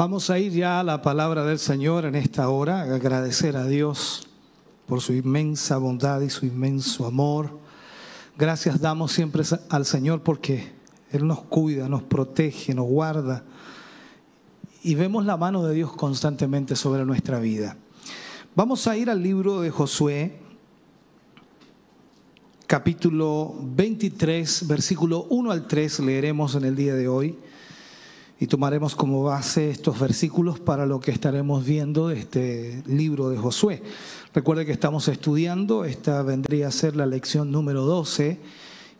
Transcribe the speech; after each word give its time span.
Vamos 0.00 0.30
a 0.30 0.38
ir 0.38 0.52
ya 0.52 0.80
a 0.80 0.82
la 0.82 1.02
palabra 1.02 1.44
del 1.44 1.58
Señor 1.58 2.06
en 2.06 2.14
esta 2.14 2.48
hora, 2.48 2.80
agradecer 2.80 3.54
a 3.58 3.66
Dios 3.66 4.26
por 4.86 5.02
su 5.02 5.12
inmensa 5.12 5.76
bondad 5.76 6.22
y 6.22 6.30
su 6.30 6.46
inmenso 6.46 7.04
amor. 7.04 7.58
Gracias 8.38 8.80
damos 8.80 9.12
siempre 9.12 9.42
al 9.68 9.84
Señor 9.84 10.22
porque 10.22 10.72
Él 11.12 11.26
nos 11.26 11.42
cuida, 11.42 11.86
nos 11.86 12.02
protege, 12.02 12.72
nos 12.72 12.86
guarda 12.86 13.44
y 14.82 14.94
vemos 14.94 15.26
la 15.26 15.36
mano 15.36 15.66
de 15.66 15.74
Dios 15.74 15.92
constantemente 15.92 16.76
sobre 16.76 17.04
nuestra 17.04 17.38
vida. 17.38 17.76
Vamos 18.54 18.86
a 18.86 18.96
ir 18.96 19.10
al 19.10 19.22
libro 19.22 19.60
de 19.60 19.70
Josué, 19.70 20.38
capítulo 22.66 23.54
23, 23.60 24.66
versículo 24.66 25.26
1 25.28 25.50
al 25.50 25.66
3, 25.66 26.00
leeremos 26.00 26.54
en 26.54 26.64
el 26.64 26.74
día 26.74 26.94
de 26.94 27.06
hoy 27.06 27.36
y 28.40 28.46
tomaremos 28.46 28.96
como 28.96 29.22
base 29.22 29.68
estos 29.68 30.00
versículos 30.00 30.58
para 30.58 30.86
lo 30.86 30.98
que 30.98 31.10
estaremos 31.10 31.62
viendo 31.62 32.08
de 32.08 32.18
este 32.18 32.82
libro 32.86 33.28
de 33.28 33.36
Josué. 33.36 33.82
Recuerde 34.32 34.64
que 34.64 34.72
estamos 34.72 35.08
estudiando, 35.08 35.84
esta 35.84 36.22
vendría 36.22 36.68
a 36.68 36.70
ser 36.70 36.96
la 36.96 37.04
lección 37.04 37.52
número 37.52 37.84
12 37.84 38.40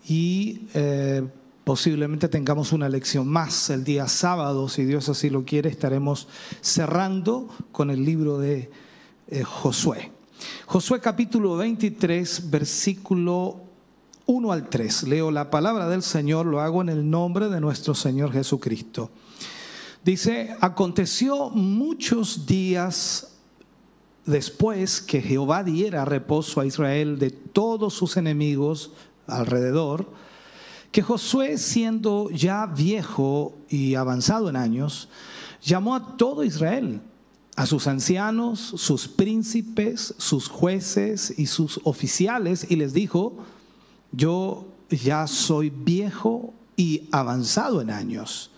y 0.07 0.67
eh, 0.75 1.27
posiblemente 1.65 2.29
tengamos 2.29 2.73
una 2.73 2.91
lección 2.91 3.29
más 3.29 3.71
el 3.71 3.83
día 3.83 4.09
sábado, 4.09 4.69
si 4.69 4.85
Dios 4.85 5.09
así 5.09 5.31
lo 5.31 5.47
quiere, 5.47 5.71
estaremos 5.71 6.29
cerrando 6.61 7.49
con 7.73 7.91
el 7.91 8.05
libro 8.05 8.39
de 8.39 8.71
eh, 9.29 9.43
Josué. 9.43 10.13
Josué 10.67 11.01
capítulo 11.01 11.57
23, 11.57 12.51
versículo 12.51 13.70
1 14.31 14.53
al 14.53 14.69
3. 14.69 15.09
Leo 15.09 15.33
la 15.33 15.51
palabra 15.51 15.89
del 15.89 16.05
Señor, 16.05 16.47
lo 16.47 16.61
hago 16.61 16.83
en 16.83 16.89
el 16.89 17.11
nombre 17.11 17.49
de 17.49 17.61
nuestro 17.61 17.97
Señor 17.97 18.31
Jesucristo. 18.31 19.11
Dice, 20.05 20.55
aconteció 20.61 21.51
muchos 21.51 22.47
días 22.47 23.33
después 24.25 25.01
que 25.01 25.21
Jehová 25.21 25.65
diera 25.65 26.05
reposo 26.05 26.61
a 26.61 26.65
Israel 26.65 27.19
de 27.19 27.33
todos 27.33 27.95
sus 27.95 28.17
enemigos 28.17 28.93
alrededor, 29.27 30.09
que 30.93 31.03
Josué, 31.03 31.59
siendo 31.59 32.31
ya 32.31 32.67
viejo 32.67 33.57
y 33.69 33.97
avanzado 33.97 34.49
en 34.49 34.55
años, 34.55 35.09
llamó 35.61 35.97
a 35.97 36.17
todo 36.17 36.45
Israel, 36.45 37.01
a 37.57 37.67
sus 37.67 37.89
ancianos, 37.89 38.61
sus 38.61 39.09
príncipes, 39.09 40.15
sus 40.19 40.47
jueces 40.47 41.35
y 41.37 41.47
sus 41.47 41.81
oficiales, 41.83 42.71
y 42.71 42.77
les 42.77 42.93
dijo, 42.93 43.37
yo 44.13 44.67
ya 44.91 45.27
soy 45.27 45.71
viejo 45.71 46.55
y 46.77 47.09
avanzado 47.13 47.81
en 47.81 47.91
años 47.91 48.51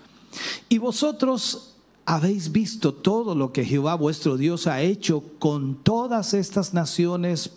y 0.68 0.78
vosotros 0.78 1.74
habéis 2.04 2.50
visto 2.50 2.94
todo 2.94 3.34
lo 3.34 3.52
que 3.52 3.64
Jehová 3.64 3.94
vuestro 3.94 4.36
Dios 4.36 4.66
ha 4.66 4.80
hecho 4.80 5.22
con 5.38 5.82
todas 5.82 6.34
estas 6.34 6.74
naciones 6.74 7.50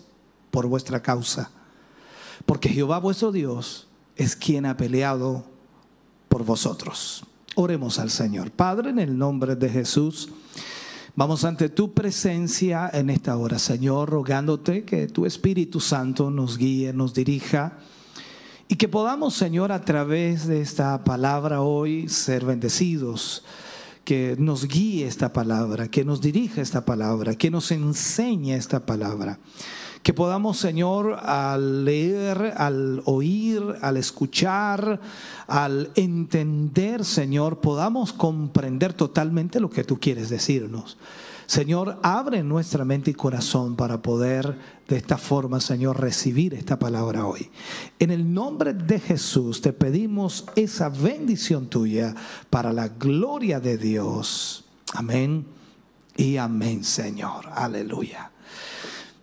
por 0.50 0.66
vuestra 0.66 1.02
causa. 1.02 1.50
Porque 2.44 2.68
Jehová 2.68 2.98
vuestro 2.98 3.32
Dios 3.32 3.88
es 4.16 4.36
quien 4.36 4.66
ha 4.66 4.76
peleado 4.76 5.44
por 6.28 6.44
vosotros. 6.44 7.24
Oremos 7.54 7.98
al 7.98 8.10
Señor. 8.10 8.50
Padre, 8.50 8.90
en 8.90 8.98
el 8.98 9.16
nombre 9.16 9.56
de 9.56 9.68
Jesús, 9.68 10.28
vamos 11.16 11.44
ante 11.44 11.70
tu 11.70 11.92
presencia 11.92 12.88
en 12.92 13.10
esta 13.10 13.36
hora, 13.36 13.58
Señor, 13.58 14.10
rogándote 14.10 14.84
que 14.84 15.08
tu 15.08 15.26
Espíritu 15.26 15.80
Santo 15.80 16.30
nos 16.30 16.58
guíe, 16.58 16.92
nos 16.92 17.14
dirija 17.14 17.78
y 18.68 18.76
que 18.76 18.88
podamos, 18.88 19.34
Señor, 19.34 19.72
a 19.72 19.84
través 19.84 20.46
de 20.46 20.60
esta 20.60 21.02
palabra 21.04 21.62
hoy 21.62 22.08
ser 22.08 22.44
bendecidos. 22.44 23.44
Que 24.04 24.36
nos 24.38 24.68
guíe 24.68 25.04
esta 25.06 25.32
palabra, 25.32 25.88
que 25.88 26.04
nos 26.04 26.20
dirija 26.20 26.62
esta 26.62 26.84
palabra, 26.84 27.34
que 27.34 27.50
nos 27.50 27.72
enseñe 27.72 28.54
esta 28.54 28.86
palabra. 28.86 29.40
Que 30.06 30.14
podamos, 30.14 30.56
Señor, 30.56 31.18
al 31.20 31.84
leer, 31.84 32.54
al 32.56 33.02
oír, 33.06 33.60
al 33.82 33.96
escuchar, 33.96 35.00
al 35.48 35.90
entender, 35.96 37.04
Señor, 37.04 37.58
podamos 37.58 38.12
comprender 38.12 38.92
totalmente 38.92 39.58
lo 39.58 39.68
que 39.68 39.82
tú 39.82 39.98
quieres 39.98 40.28
decirnos. 40.28 40.96
Señor, 41.46 41.98
abre 42.04 42.44
nuestra 42.44 42.84
mente 42.84 43.10
y 43.10 43.14
corazón 43.14 43.74
para 43.74 44.00
poder 44.00 44.56
de 44.86 44.96
esta 44.96 45.18
forma, 45.18 45.58
Señor, 45.58 46.00
recibir 46.00 46.54
esta 46.54 46.78
palabra 46.78 47.26
hoy. 47.26 47.50
En 47.98 48.12
el 48.12 48.32
nombre 48.32 48.74
de 48.74 49.00
Jesús 49.00 49.60
te 49.60 49.72
pedimos 49.72 50.44
esa 50.54 50.88
bendición 50.88 51.66
tuya 51.66 52.14
para 52.48 52.72
la 52.72 52.90
gloria 52.90 53.58
de 53.58 53.76
Dios. 53.76 54.66
Amén 54.94 55.46
y 56.16 56.36
amén, 56.36 56.84
Señor. 56.84 57.46
Aleluya. 57.52 58.30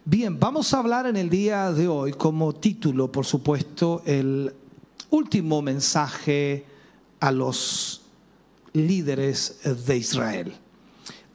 Bien, 0.05 0.39
vamos 0.39 0.73
a 0.73 0.79
hablar 0.79 1.07
en 1.07 1.15
el 1.15 1.29
día 1.29 1.71
de 1.71 1.87
hoy 1.87 2.11
como 2.13 2.53
título, 2.53 3.11
por 3.11 3.25
supuesto, 3.25 4.01
el 4.05 4.53
último 5.09 5.61
mensaje 5.61 6.65
a 7.19 7.31
los 7.31 8.01
líderes 8.73 9.59
de 9.85 9.97
Israel 9.97 10.53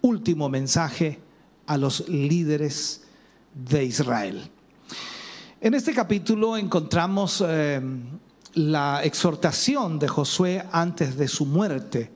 último 0.01 0.49
mensaje 0.49 1.19
a 1.67 1.77
los 1.77 2.09
líderes 2.09 3.03
de 3.55 3.85
Israel. 3.85 4.51
En 5.61 5.75
este 5.75 5.93
capítulo 5.93 6.57
encontramos 6.57 7.43
eh, 7.47 7.81
la 8.55 9.03
exhortación 9.05 9.99
de 9.99 10.09
Josué 10.09 10.65
antes 10.71 11.17
de 11.17 11.29
su 11.29 11.45
muerte 11.47 12.11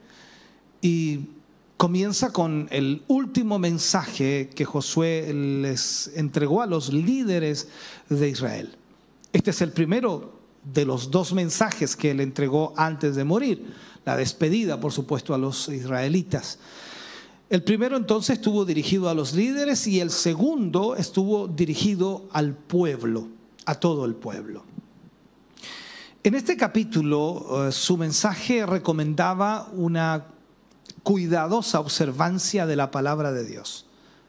y 0.81 1.21
comienza 1.82 2.32
con 2.32 2.69
el 2.70 3.03
último 3.09 3.59
mensaje 3.59 4.50
que 4.54 4.65
Josué 4.65 5.34
les 5.34 6.12
entregó 6.15 6.62
a 6.62 6.66
los 6.66 6.93
líderes 6.93 7.66
de 8.09 8.28
Israel. 8.28 8.76
Este 9.32 9.50
es 9.50 9.60
el 9.62 9.72
primero 9.72 10.32
de 10.62 10.84
los 10.84 11.10
dos 11.10 11.32
mensajes 11.32 11.97
que 11.97 12.12
él 12.12 12.20
entregó 12.20 12.72
antes 12.76 13.16
de 13.16 13.25
morir, 13.25 13.75
la 14.04 14.16
despedida, 14.16 14.78
por 14.78 14.93
supuesto, 14.93 15.34
a 15.34 15.38
los 15.38 15.69
israelitas. 15.70 16.60
El 17.50 17.65
primero 17.65 17.97
entonces 17.97 18.37
estuvo 18.37 18.64
dirigido 18.64 19.09
a 19.09 19.14
los 19.14 19.32
líderes 19.32 19.84
y 19.88 19.99
el 19.99 20.10
segundo 20.10 20.94
estuvo 20.94 21.49
dirigido 21.49 22.28
al 22.31 22.54
pueblo, 22.54 23.26
a 23.66 23.75
todo 23.75 24.04
el 24.04 24.14
pueblo. 24.14 24.62
En 26.22 26.37
este 26.37 26.56
capítulo 26.56 27.66
eh, 27.66 27.72
su 27.72 27.97
mensaje 27.97 28.64
recomendaba 28.66 29.69
una 29.75 30.26
cuidadosa 31.03 31.81
observancia 31.81 32.67
de 32.67 32.77
la 32.77 32.91
palabra 32.91 33.33
de 33.33 33.45
Dios. 33.45 33.87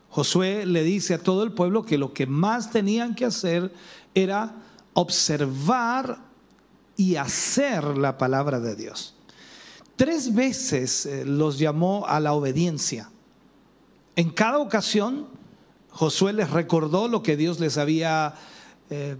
Josué 0.09 0.65
le 0.65 0.83
dice 0.83 1.15
a 1.15 1.23
todo 1.23 1.43
el 1.43 1.53
pueblo 1.53 1.83
que 1.83 1.97
lo 1.97 2.13
que 2.13 2.27
más 2.27 2.71
tenían 2.71 3.15
que 3.15 3.25
hacer 3.25 3.73
era 4.13 4.53
observar 4.93 6.19
y 6.95 7.15
hacer 7.15 7.97
la 7.97 8.17
palabra 8.17 8.59
de 8.59 8.75
Dios. 8.75 9.15
Tres 9.95 10.33
veces 10.33 11.05
eh, 11.05 11.25
los 11.25 11.57
llamó 11.57 12.05
a 12.07 12.19
la 12.19 12.33
obediencia. 12.33 13.09
En 14.15 14.29
cada 14.29 14.59
ocasión, 14.59 15.27
Josué 15.89 16.33
les 16.33 16.51
recordó 16.51 17.07
lo 17.07 17.23
que 17.23 17.35
Dios 17.35 17.59
les 17.59 17.77
había 17.77 18.35
eh, 18.91 19.15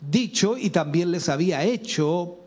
dicho 0.00 0.56
y 0.56 0.70
también 0.70 1.10
les 1.10 1.28
había 1.28 1.64
hecho, 1.64 2.38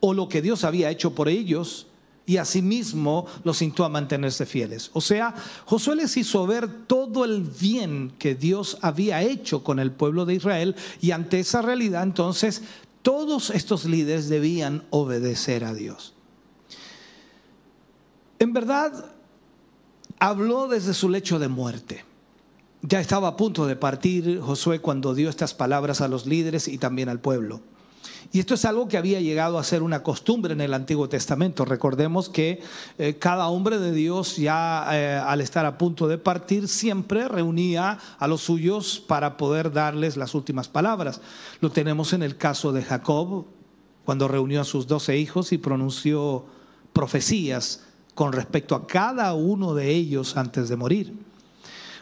o 0.00 0.14
lo 0.14 0.28
que 0.28 0.40
Dios 0.42 0.62
había 0.62 0.90
hecho 0.90 1.14
por 1.14 1.28
ellos, 1.28 1.87
y 2.28 2.36
asimismo 2.36 3.26
los 3.42 3.62
instó 3.62 3.86
a 3.86 3.88
mantenerse 3.88 4.44
fieles. 4.44 4.90
O 4.92 5.00
sea, 5.00 5.34
Josué 5.64 5.96
les 5.96 6.14
hizo 6.18 6.46
ver 6.46 6.86
todo 6.86 7.24
el 7.24 7.40
bien 7.40 8.12
que 8.18 8.34
Dios 8.34 8.76
había 8.82 9.22
hecho 9.22 9.64
con 9.64 9.78
el 9.78 9.92
pueblo 9.92 10.26
de 10.26 10.34
Israel, 10.34 10.76
y 11.00 11.12
ante 11.12 11.40
esa 11.40 11.62
realidad 11.62 12.02
entonces 12.02 12.62
todos 13.00 13.48
estos 13.48 13.86
líderes 13.86 14.28
debían 14.28 14.84
obedecer 14.90 15.64
a 15.64 15.72
Dios. 15.72 16.12
En 18.38 18.52
verdad, 18.52 19.06
habló 20.18 20.68
desde 20.68 20.92
su 20.92 21.08
lecho 21.08 21.38
de 21.38 21.48
muerte. 21.48 22.04
Ya 22.82 23.00
estaba 23.00 23.28
a 23.28 23.36
punto 23.38 23.66
de 23.66 23.74
partir 23.74 24.38
Josué 24.40 24.80
cuando 24.80 25.14
dio 25.14 25.30
estas 25.30 25.54
palabras 25.54 26.02
a 26.02 26.08
los 26.08 26.26
líderes 26.26 26.68
y 26.68 26.76
también 26.76 27.08
al 27.08 27.20
pueblo. 27.20 27.62
Y 28.30 28.40
esto 28.40 28.54
es 28.54 28.64
algo 28.66 28.88
que 28.88 28.98
había 28.98 29.20
llegado 29.20 29.58
a 29.58 29.64
ser 29.64 29.82
una 29.82 30.02
costumbre 30.02 30.52
en 30.52 30.60
el 30.60 30.74
Antiguo 30.74 31.08
Testamento. 31.08 31.64
Recordemos 31.64 32.28
que 32.28 32.60
eh, 32.98 33.16
cada 33.18 33.48
hombre 33.48 33.78
de 33.78 33.92
Dios 33.92 34.36
ya 34.36 34.86
eh, 34.92 35.16
al 35.16 35.40
estar 35.40 35.64
a 35.64 35.78
punto 35.78 36.08
de 36.08 36.18
partir 36.18 36.68
siempre 36.68 37.26
reunía 37.26 37.98
a 38.18 38.28
los 38.28 38.42
suyos 38.42 39.02
para 39.06 39.38
poder 39.38 39.72
darles 39.72 40.18
las 40.18 40.34
últimas 40.34 40.68
palabras. 40.68 41.22
Lo 41.60 41.70
tenemos 41.70 42.12
en 42.12 42.22
el 42.22 42.36
caso 42.36 42.72
de 42.72 42.82
Jacob, 42.82 43.46
cuando 44.04 44.28
reunió 44.28 44.60
a 44.60 44.64
sus 44.64 44.86
doce 44.86 45.16
hijos 45.16 45.52
y 45.52 45.58
pronunció 45.58 46.44
profecías 46.92 47.84
con 48.14 48.32
respecto 48.32 48.74
a 48.74 48.86
cada 48.86 49.32
uno 49.34 49.74
de 49.74 49.90
ellos 49.90 50.36
antes 50.36 50.68
de 50.68 50.76
morir. 50.76 51.27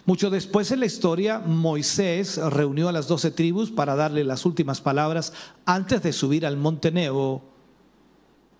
Mucho 0.07 0.31
después 0.31 0.71
en 0.71 0.79
la 0.79 0.87
historia, 0.87 1.41
Moisés 1.41 2.37
reunió 2.37 2.89
a 2.89 2.93
las 2.93 3.09
doce 3.09 3.33
tribus 3.33 3.73
para 3.73 3.97
darle 3.97 4.23
las 4.23 4.47
últimas 4.47 4.81
palabras 4.81 5.33
antes 5.65 6.01
de 6.01 6.13
subir 6.13 6.47
al 6.47 6.57
monte 6.57 6.93
Nebo 6.93 7.43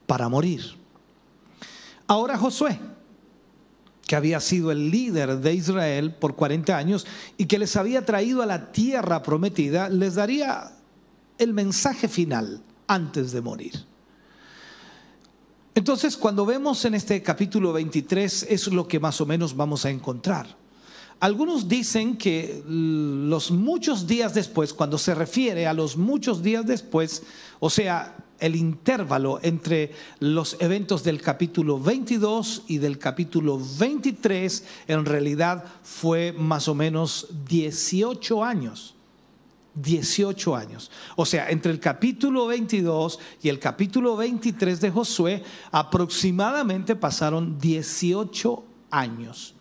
para 0.09 0.29
morir. 0.29 0.75
Ahora 2.09 2.37
Josué, 2.37 2.81
que 4.09 4.17
había 4.17 4.41
sido 4.41 4.73
el 4.73 4.91
líder 4.91 5.39
de 5.39 5.55
Israel 5.55 6.17
por 6.17 6.35
40 6.35 6.77
años 6.77 7.07
y 7.39 7.47
que 7.47 7.61
les 7.61 7.77
había 7.77 8.05
traído 8.05 8.43
a 8.43 8.47
la 8.47 8.73
tierra 8.73 9.23
prometida, 9.23 9.89
les 9.89 10.17
daría 10.17 10.73
el 11.39 11.53
mensaje 11.53 12.09
final 12.09 12.61
antes 12.89 13.31
de 13.31 13.41
morir. 13.41 13.85
Entonces, 15.77 16.17
cuando 16.17 16.45
vemos 16.45 16.85
en 16.87 16.95
este 16.95 17.23
capítulo 17.23 17.73
23, 17.73 18.47
es 18.49 18.67
lo 18.67 18.89
que 18.89 18.99
más 18.99 19.21
o 19.21 19.27
menos 19.27 19.55
vamos 19.55 19.85
a 19.85 19.91
encontrar. 19.91 20.66
Algunos 21.19 21.67
dicen 21.67 22.19
que 22.19 22.63
los 22.67 23.51
muchos 23.51 24.07
días 24.07 24.35
después, 24.35 24.75
cuando 24.75 24.99
se 24.99 25.15
refiere 25.15 25.67
a 25.67 25.73
los 25.73 25.97
muchos 25.97 26.43
días 26.43 26.67
después, 26.67 27.23
o 27.59 27.71
sea, 27.71 28.17
el 28.39 28.55
intervalo 28.55 29.41
entre 29.43 29.93
los 30.21 30.57
eventos 30.61 31.03
del 31.05 31.23
capítulo 31.23 31.81
22 31.81 32.65
y 32.69 32.79
del 32.79 32.99
capítulo 32.99 33.59
23, 33.79 34.65
en 34.89 35.05
realidad 35.07 35.65
fue 35.83 36.33
más 36.33 36.69
o 36.69 36.75
menos 36.75 37.29
18 37.49 38.45
años. 38.45 38.95
18 39.75 40.57
años. 40.57 40.91
O 41.17 41.27
sea, 41.27 41.51
entre 41.51 41.73
el 41.73 41.81
capítulo 41.81 42.47
22 42.47 43.19
y 43.43 43.49
el 43.49 43.59
capítulo 43.59 44.17
23 44.17 44.81
de 44.81 44.91
Josué, 44.91 45.43
aproximadamente 45.71 46.97
pasaron 46.97 47.59
18 47.59 48.65
años. 48.91 49.56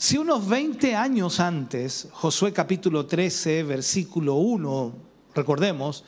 Si 0.00 0.16
unos 0.16 0.46
20 0.46 0.94
años 0.94 1.40
antes, 1.40 2.06
Josué 2.12 2.52
capítulo 2.52 3.06
13, 3.06 3.64
versículo 3.64 4.36
1, 4.36 4.94
recordemos, 5.34 6.04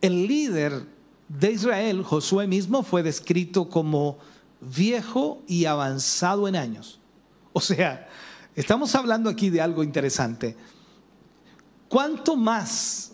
el 0.00 0.26
líder 0.26 0.86
de 1.28 1.52
Israel, 1.52 2.02
Josué 2.02 2.46
mismo, 2.46 2.82
fue 2.82 3.02
descrito 3.02 3.68
como 3.68 4.16
viejo 4.62 5.42
y 5.46 5.66
avanzado 5.66 6.48
en 6.48 6.56
años. 6.56 6.98
O 7.52 7.60
sea, 7.60 8.08
estamos 8.56 8.94
hablando 8.94 9.28
aquí 9.28 9.50
de 9.50 9.60
algo 9.60 9.84
interesante. 9.84 10.56
¿Cuánto 11.90 12.36
más 12.36 13.12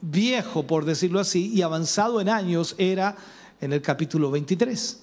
viejo, 0.00 0.66
por 0.66 0.84
decirlo 0.84 1.20
así, 1.20 1.52
y 1.54 1.62
avanzado 1.62 2.20
en 2.20 2.28
años 2.28 2.74
era 2.78 3.14
en 3.60 3.72
el 3.72 3.80
capítulo 3.80 4.32
23? 4.32 5.01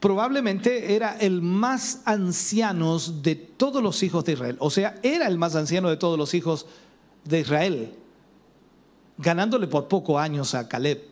Probablemente 0.00 0.94
era 0.94 1.16
el 1.16 1.42
más 1.42 2.02
anciano 2.04 2.98
de 2.98 3.34
todos 3.34 3.82
los 3.82 4.02
hijos 4.02 4.24
de 4.24 4.32
Israel. 4.32 4.56
O 4.60 4.70
sea, 4.70 4.98
era 5.02 5.26
el 5.26 5.38
más 5.38 5.56
anciano 5.56 5.88
de 5.88 5.96
todos 5.96 6.18
los 6.18 6.34
hijos 6.34 6.66
de 7.24 7.40
Israel, 7.40 7.94
ganándole 9.18 9.66
por 9.66 9.88
pocos 9.88 10.20
años 10.20 10.54
a 10.54 10.68
Caleb. 10.68 11.02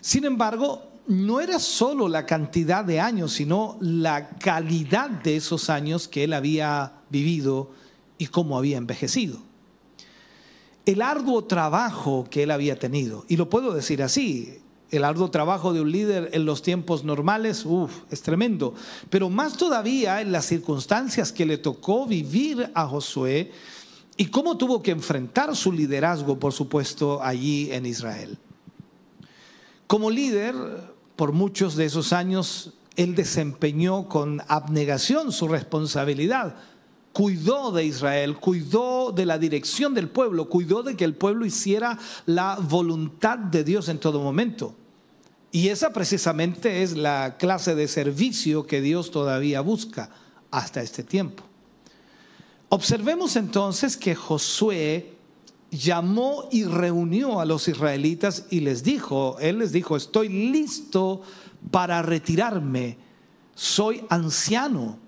Sin 0.00 0.24
embargo, 0.24 0.82
no 1.06 1.40
era 1.40 1.58
solo 1.58 2.08
la 2.08 2.26
cantidad 2.26 2.84
de 2.84 3.00
años, 3.00 3.32
sino 3.32 3.76
la 3.80 4.30
calidad 4.30 5.10
de 5.10 5.36
esos 5.36 5.68
años 5.68 6.08
que 6.08 6.24
él 6.24 6.32
había 6.32 6.92
vivido 7.10 7.70
y 8.18 8.26
cómo 8.28 8.56
había 8.56 8.78
envejecido. 8.78 9.38
El 10.86 11.02
arduo 11.02 11.44
trabajo 11.44 12.26
que 12.30 12.44
él 12.44 12.50
había 12.50 12.78
tenido, 12.78 13.24
y 13.28 13.36
lo 13.36 13.48
puedo 13.48 13.72
decir 13.72 14.02
así, 14.02 14.60
el 14.92 15.04
arduo 15.04 15.30
trabajo 15.30 15.72
de 15.72 15.80
un 15.80 15.90
líder 15.90 16.28
en 16.32 16.44
los 16.44 16.60
tiempos 16.60 17.02
normales, 17.02 17.64
es 18.10 18.22
tremendo. 18.22 18.74
Pero 19.08 19.30
más 19.30 19.56
todavía 19.56 20.20
en 20.20 20.30
las 20.30 20.44
circunstancias 20.44 21.32
que 21.32 21.46
le 21.46 21.56
tocó 21.56 22.06
vivir 22.06 22.70
a 22.74 22.86
Josué 22.86 23.50
y 24.18 24.26
cómo 24.26 24.58
tuvo 24.58 24.82
que 24.82 24.90
enfrentar 24.90 25.56
su 25.56 25.72
liderazgo, 25.72 26.38
por 26.38 26.52
supuesto, 26.52 27.22
allí 27.22 27.72
en 27.72 27.86
Israel. 27.86 28.38
Como 29.86 30.10
líder, 30.10 30.54
por 31.16 31.32
muchos 31.32 31.74
de 31.74 31.86
esos 31.86 32.12
años, 32.12 32.74
él 32.94 33.14
desempeñó 33.14 34.10
con 34.10 34.42
abnegación 34.46 35.32
su 35.32 35.48
responsabilidad. 35.48 36.54
Cuidó 37.14 37.72
de 37.72 37.86
Israel, 37.86 38.36
cuidó 38.36 39.10
de 39.12 39.24
la 39.24 39.38
dirección 39.38 39.94
del 39.94 40.10
pueblo, 40.10 40.50
cuidó 40.50 40.82
de 40.82 40.96
que 40.96 41.04
el 41.04 41.14
pueblo 41.14 41.46
hiciera 41.46 41.98
la 42.26 42.58
voluntad 42.60 43.38
de 43.38 43.64
Dios 43.64 43.88
en 43.88 43.98
todo 43.98 44.20
momento. 44.20 44.74
Y 45.54 45.68
esa 45.68 45.92
precisamente 45.92 46.82
es 46.82 46.96
la 46.96 47.36
clase 47.38 47.74
de 47.74 47.86
servicio 47.86 48.66
que 48.66 48.80
Dios 48.80 49.10
todavía 49.10 49.60
busca 49.60 50.08
hasta 50.50 50.80
este 50.80 51.02
tiempo. 51.02 51.44
Observemos 52.70 53.36
entonces 53.36 53.98
que 53.98 54.14
Josué 54.14 55.12
llamó 55.70 56.48
y 56.50 56.64
reunió 56.64 57.38
a 57.38 57.44
los 57.44 57.68
israelitas 57.68 58.46
y 58.48 58.60
les 58.60 58.82
dijo, 58.82 59.36
él 59.40 59.58
les 59.58 59.72
dijo, 59.72 59.94
estoy 59.94 60.30
listo 60.30 61.20
para 61.70 62.00
retirarme, 62.00 62.96
soy 63.54 64.04
anciano 64.08 64.98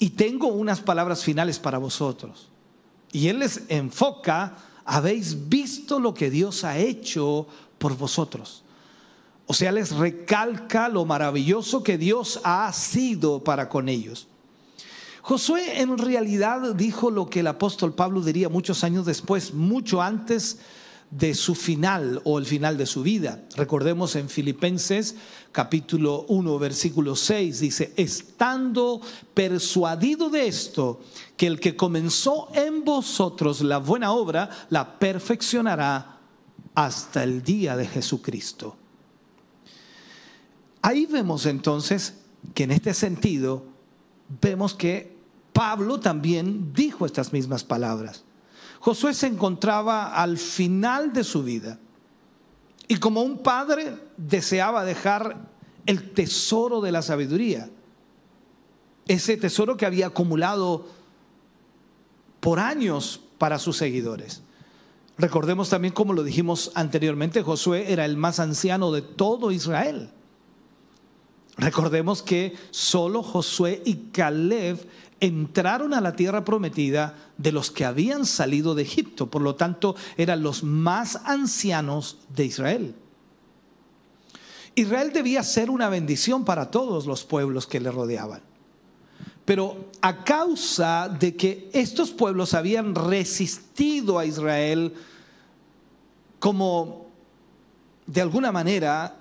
y 0.00 0.10
tengo 0.10 0.48
unas 0.48 0.80
palabras 0.80 1.22
finales 1.22 1.60
para 1.60 1.78
vosotros. 1.78 2.48
Y 3.12 3.28
él 3.28 3.38
les 3.38 3.62
enfoca, 3.68 4.58
habéis 4.84 5.48
visto 5.48 6.00
lo 6.00 6.14
que 6.14 6.30
Dios 6.30 6.64
ha 6.64 6.78
hecho 6.78 7.46
por 7.78 7.96
vosotros. 7.96 8.64
O 9.50 9.54
sea, 9.54 9.72
les 9.72 9.92
recalca 9.92 10.90
lo 10.90 11.06
maravilloso 11.06 11.82
que 11.82 11.96
Dios 11.96 12.38
ha 12.44 12.70
sido 12.74 13.42
para 13.42 13.70
con 13.70 13.88
ellos. 13.88 14.28
Josué 15.22 15.80
en 15.80 15.96
realidad 15.96 16.74
dijo 16.74 17.10
lo 17.10 17.30
que 17.30 17.40
el 17.40 17.46
apóstol 17.46 17.94
Pablo 17.94 18.20
diría 18.20 18.50
muchos 18.50 18.84
años 18.84 19.06
después, 19.06 19.54
mucho 19.54 20.02
antes 20.02 20.58
de 21.10 21.34
su 21.34 21.54
final 21.54 22.20
o 22.24 22.38
el 22.38 22.44
final 22.44 22.76
de 22.76 22.84
su 22.84 23.02
vida. 23.02 23.42
Recordemos 23.56 24.16
en 24.16 24.28
Filipenses 24.28 25.14
capítulo 25.50 26.26
1 26.28 26.58
versículo 26.58 27.16
6 27.16 27.60
dice, 27.60 27.94
estando 27.96 29.00
persuadido 29.32 30.28
de 30.28 30.46
esto, 30.46 31.00
que 31.38 31.46
el 31.46 31.58
que 31.58 31.74
comenzó 31.74 32.48
en 32.52 32.84
vosotros 32.84 33.62
la 33.62 33.78
buena 33.78 34.12
obra, 34.12 34.50
la 34.68 34.98
perfeccionará 34.98 36.18
hasta 36.74 37.22
el 37.24 37.42
día 37.42 37.78
de 37.78 37.86
Jesucristo. 37.86 38.76
Ahí 40.82 41.06
vemos 41.06 41.46
entonces 41.46 42.14
que 42.54 42.64
en 42.64 42.70
este 42.70 42.94
sentido 42.94 43.64
vemos 44.40 44.74
que 44.74 45.16
Pablo 45.52 45.98
también 45.98 46.72
dijo 46.72 47.06
estas 47.06 47.32
mismas 47.32 47.64
palabras. 47.64 48.24
Josué 48.80 49.12
se 49.14 49.26
encontraba 49.26 50.14
al 50.14 50.38
final 50.38 51.12
de 51.12 51.24
su 51.24 51.42
vida 51.42 51.78
y 52.86 52.96
como 52.96 53.22
un 53.22 53.38
padre 53.38 53.96
deseaba 54.16 54.84
dejar 54.84 55.36
el 55.86 56.12
tesoro 56.12 56.80
de 56.80 56.92
la 56.92 57.02
sabiduría, 57.02 57.70
ese 59.06 59.36
tesoro 59.36 59.76
que 59.76 59.86
había 59.86 60.06
acumulado 60.06 60.86
por 62.40 62.60
años 62.60 63.20
para 63.38 63.58
sus 63.58 63.76
seguidores. 63.76 64.42
Recordemos 65.16 65.68
también, 65.70 65.92
como 65.92 66.12
lo 66.12 66.22
dijimos 66.22 66.70
anteriormente, 66.74 67.42
Josué 67.42 67.92
era 67.92 68.04
el 68.04 68.16
más 68.16 68.38
anciano 68.38 68.92
de 68.92 69.02
todo 69.02 69.50
Israel. 69.50 70.10
Recordemos 71.58 72.22
que 72.22 72.56
solo 72.70 73.22
Josué 73.22 73.82
y 73.84 74.10
Caleb 74.12 74.78
entraron 75.18 75.92
a 75.92 76.00
la 76.00 76.14
tierra 76.14 76.44
prometida 76.44 77.16
de 77.36 77.50
los 77.50 77.72
que 77.72 77.84
habían 77.84 78.26
salido 78.26 78.76
de 78.76 78.82
Egipto, 78.82 79.28
por 79.28 79.42
lo 79.42 79.56
tanto 79.56 79.96
eran 80.16 80.44
los 80.44 80.62
más 80.62 81.16
ancianos 81.24 82.18
de 82.34 82.44
Israel. 82.44 82.94
Israel 84.76 85.12
debía 85.12 85.42
ser 85.42 85.70
una 85.70 85.88
bendición 85.88 86.44
para 86.44 86.70
todos 86.70 87.06
los 87.06 87.24
pueblos 87.24 87.66
que 87.66 87.80
le 87.80 87.90
rodeaban. 87.90 88.40
Pero 89.44 89.90
a 90.00 90.22
causa 90.22 91.08
de 91.08 91.34
que 91.34 91.68
estos 91.72 92.12
pueblos 92.12 92.54
habían 92.54 92.94
resistido 92.94 94.20
a 94.20 94.26
Israel 94.26 94.94
como 96.38 97.08
de 98.06 98.20
alguna 98.20 98.52
manera 98.52 99.16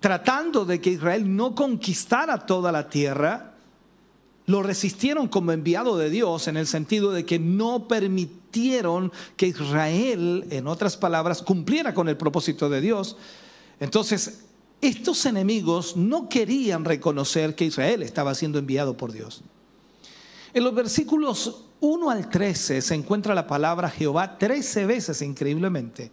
tratando 0.00 0.64
de 0.64 0.80
que 0.80 0.90
Israel 0.90 1.36
no 1.36 1.54
conquistara 1.54 2.46
toda 2.46 2.72
la 2.72 2.88
tierra, 2.88 3.54
lo 4.46 4.62
resistieron 4.62 5.28
como 5.28 5.52
enviado 5.52 5.98
de 5.98 6.08
Dios 6.08 6.46
en 6.48 6.56
el 6.56 6.66
sentido 6.66 7.10
de 7.10 7.26
que 7.26 7.38
no 7.38 7.88
permitieron 7.88 9.12
que 9.36 9.48
Israel, 9.48 10.46
en 10.50 10.68
otras 10.68 10.96
palabras, 10.96 11.42
cumpliera 11.42 11.94
con 11.94 12.08
el 12.08 12.16
propósito 12.16 12.68
de 12.68 12.80
Dios. 12.80 13.16
Entonces, 13.80 14.44
estos 14.80 15.26
enemigos 15.26 15.96
no 15.96 16.28
querían 16.28 16.84
reconocer 16.84 17.54
que 17.54 17.64
Israel 17.64 18.02
estaba 18.02 18.34
siendo 18.34 18.58
enviado 18.58 18.96
por 18.96 19.12
Dios. 19.12 19.42
En 20.54 20.64
los 20.64 20.74
versículos 20.74 21.64
1 21.80 22.10
al 22.10 22.30
13 22.30 22.80
se 22.80 22.94
encuentra 22.94 23.34
la 23.34 23.46
palabra 23.46 23.90
Jehová 23.90 24.38
13 24.38 24.86
veces 24.86 25.22
increíblemente. 25.22 26.10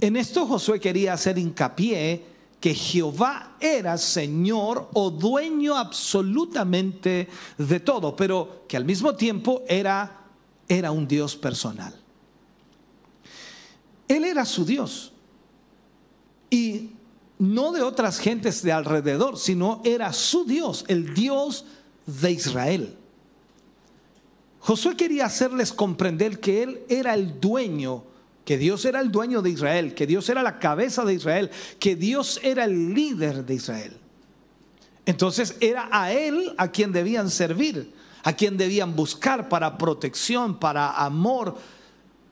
En 0.00 0.16
esto 0.16 0.46
Josué 0.46 0.80
quería 0.80 1.12
hacer 1.12 1.36
hincapié 1.36 2.24
que 2.58 2.74
Jehová 2.74 3.56
era 3.60 3.96
Señor 3.98 4.88
o 4.94 5.10
dueño 5.10 5.76
absolutamente 5.76 7.28
de 7.58 7.80
todo, 7.80 8.16
pero 8.16 8.64
que 8.68 8.76
al 8.76 8.84
mismo 8.84 9.14
tiempo 9.14 9.62
era, 9.68 10.24
era 10.68 10.90
un 10.90 11.06
Dios 11.06 11.36
personal. 11.36 11.94
Él 14.08 14.24
era 14.24 14.44
su 14.44 14.64
Dios. 14.64 15.12
Y 16.50 16.90
no 17.38 17.72
de 17.72 17.82
otras 17.82 18.18
gentes 18.18 18.62
de 18.62 18.72
alrededor, 18.72 19.38
sino 19.38 19.80
era 19.84 20.12
su 20.12 20.44
Dios, 20.44 20.84
el 20.88 21.14
Dios 21.14 21.64
de 22.06 22.32
Israel. 22.32 22.96
Josué 24.60 24.96
quería 24.96 25.26
hacerles 25.26 25.72
comprender 25.72 26.40
que 26.40 26.62
Él 26.62 26.82
era 26.88 27.14
el 27.14 27.40
dueño 27.40 28.09
que 28.50 28.58
Dios 28.58 28.84
era 28.84 29.00
el 29.00 29.12
dueño 29.12 29.42
de 29.42 29.50
Israel, 29.50 29.94
que 29.94 30.08
Dios 30.08 30.28
era 30.28 30.42
la 30.42 30.58
cabeza 30.58 31.04
de 31.04 31.14
Israel, 31.14 31.52
que 31.78 31.94
Dios 31.94 32.40
era 32.42 32.64
el 32.64 32.92
líder 32.92 33.46
de 33.46 33.54
Israel. 33.54 33.96
Entonces 35.06 35.56
era 35.60 35.88
a 35.92 36.12
Él 36.12 36.52
a 36.58 36.66
quien 36.66 36.90
debían 36.90 37.30
servir, 37.30 37.94
a 38.24 38.32
quien 38.32 38.56
debían 38.56 38.96
buscar 38.96 39.48
para 39.48 39.78
protección, 39.78 40.58
para 40.58 40.90
amor. 40.90 41.58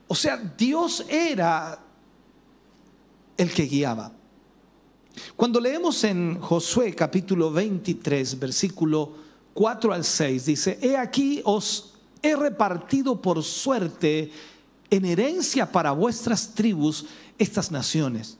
O 0.09 0.13
sea, 0.13 0.35
Dios 0.35 1.05
era 1.07 1.79
el 3.37 3.53
que 3.53 3.63
guiaba. 3.63 4.11
Cuando 5.37 5.61
leemos 5.61 6.03
en 6.03 6.41
Josué 6.41 6.93
capítulo 6.95 7.49
23, 7.49 8.37
versículo 8.37 9.13
4 9.53 9.93
al 9.93 10.03
6, 10.03 10.45
dice, 10.45 10.79
he 10.81 10.97
aquí 10.97 11.39
os 11.45 11.93
he 12.21 12.35
repartido 12.35 13.21
por 13.21 13.41
suerte 13.41 14.33
en 14.89 15.05
herencia 15.05 15.71
para 15.71 15.91
vuestras 15.91 16.53
tribus 16.53 17.05
estas 17.37 17.71
naciones, 17.71 18.37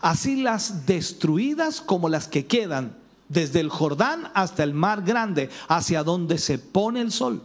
así 0.00 0.36
las 0.36 0.86
destruidas 0.86 1.80
como 1.80 2.08
las 2.08 2.28
que 2.28 2.46
quedan, 2.46 2.96
desde 3.28 3.60
el 3.60 3.68
Jordán 3.68 4.30
hasta 4.34 4.64
el 4.64 4.74
mar 4.74 5.02
grande, 5.02 5.50
hacia 5.68 6.02
donde 6.02 6.38
se 6.38 6.58
pone 6.58 7.00
el 7.00 7.12
sol. 7.12 7.42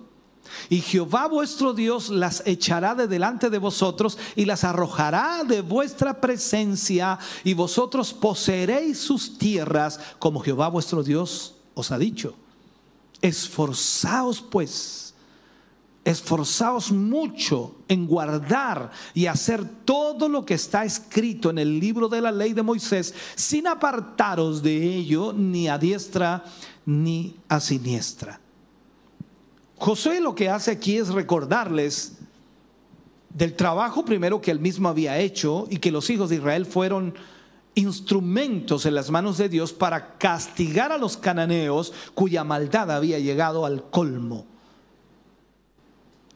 Y 0.69 0.81
Jehová 0.81 1.27
vuestro 1.27 1.73
Dios 1.73 2.09
las 2.09 2.43
echará 2.45 2.95
de 2.95 3.07
delante 3.07 3.49
de 3.49 3.57
vosotros 3.57 4.17
y 4.35 4.45
las 4.45 4.63
arrojará 4.63 5.43
de 5.43 5.61
vuestra 5.61 6.21
presencia 6.21 7.19
y 7.43 7.53
vosotros 7.53 8.13
poseeréis 8.13 8.99
sus 8.99 9.37
tierras 9.37 9.99
como 10.19 10.39
Jehová 10.39 10.69
vuestro 10.69 11.03
Dios 11.03 11.55
os 11.73 11.91
ha 11.91 11.97
dicho. 11.97 12.35
Esforzaos 13.21 14.41
pues 14.41 15.04
esforzaos 16.05 16.91
mucho 16.91 17.75
en 17.87 18.05
guardar 18.05 18.91
y 19.15 19.25
hacer 19.25 19.65
todo 19.83 20.29
lo 20.29 20.45
que 20.45 20.53
está 20.53 20.85
escrito 20.85 21.49
en 21.49 21.57
el 21.57 21.79
libro 21.79 22.07
de 22.07 22.21
la 22.21 22.31
ley 22.31 22.53
de 22.53 22.61
Moisés, 22.61 23.13
sin 23.35 23.67
apartaros 23.67 24.61
de 24.61 24.77
ello 24.77 25.33
ni 25.33 25.67
a 25.67 25.79
diestra 25.79 26.45
ni 26.85 27.35
a 27.49 27.59
siniestra. 27.59 28.39
Josué 29.77 30.21
lo 30.21 30.35
que 30.35 30.47
hace 30.47 30.71
aquí 30.71 30.95
es 30.95 31.09
recordarles 31.09 32.13
del 33.29 33.55
trabajo 33.55 34.05
primero 34.05 34.39
que 34.39 34.51
él 34.51 34.59
mismo 34.59 34.87
había 34.87 35.17
hecho 35.17 35.65
y 35.69 35.77
que 35.77 35.91
los 35.91 36.09
hijos 36.09 36.29
de 36.29 36.37
Israel 36.37 36.67
fueron 36.67 37.15
instrumentos 37.73 38.85
en 38.85 38.95
las 38.95 39.09
manos 39.09 39.37
de 39.37 39.49
Dios 39.49 39.73
para 39.73 40.17
castigar 40.17 40.91
a 40.91 40.97
los 40.97 41.17
cananeos 41.17 41.91
cuya 42.13 42.43
maldad 42.43 42.91
había 42.91 43.19
llegado 43.19 43.65
al 43.65 43.89
colmo. 43.89 44.45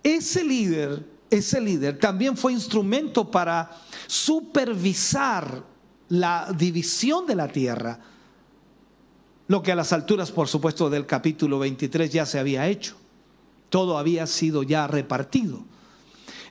Ese 0.04 0.44
líder, 0.44 1.06
ese 1.30 1.60
líder 1.62 2.00
también 2.00 2.38
fue 2.38 2.54
instrumento 2.54 3.30
para 3.30 3.72
supervisar 4.08 5.64
la 6.10 6.52
división 6.58 7.26
de 7.26 7.36
la 7.36 7.48
tierra, 7.48 8.00
lo 9.48 9.62
que 9.62 9.72
a 9.72 9.76
las 9.76 9.94
alturas, 9.94 10.32
por 10.32 10.48
supuesto, 10.48 10.90
del 10.90 11.06
capítulo 11.06 11.60
23 11.60 12.12
ya 12.12 12.26
se 12.26 12.40
había 12.40 12.68
hecho. 12.68 12.96
Todo 13.70 13.98
había 13.98 14.26
sido 14.28 14.64
ya 14.64 14.88
repartido. 14.88 15.64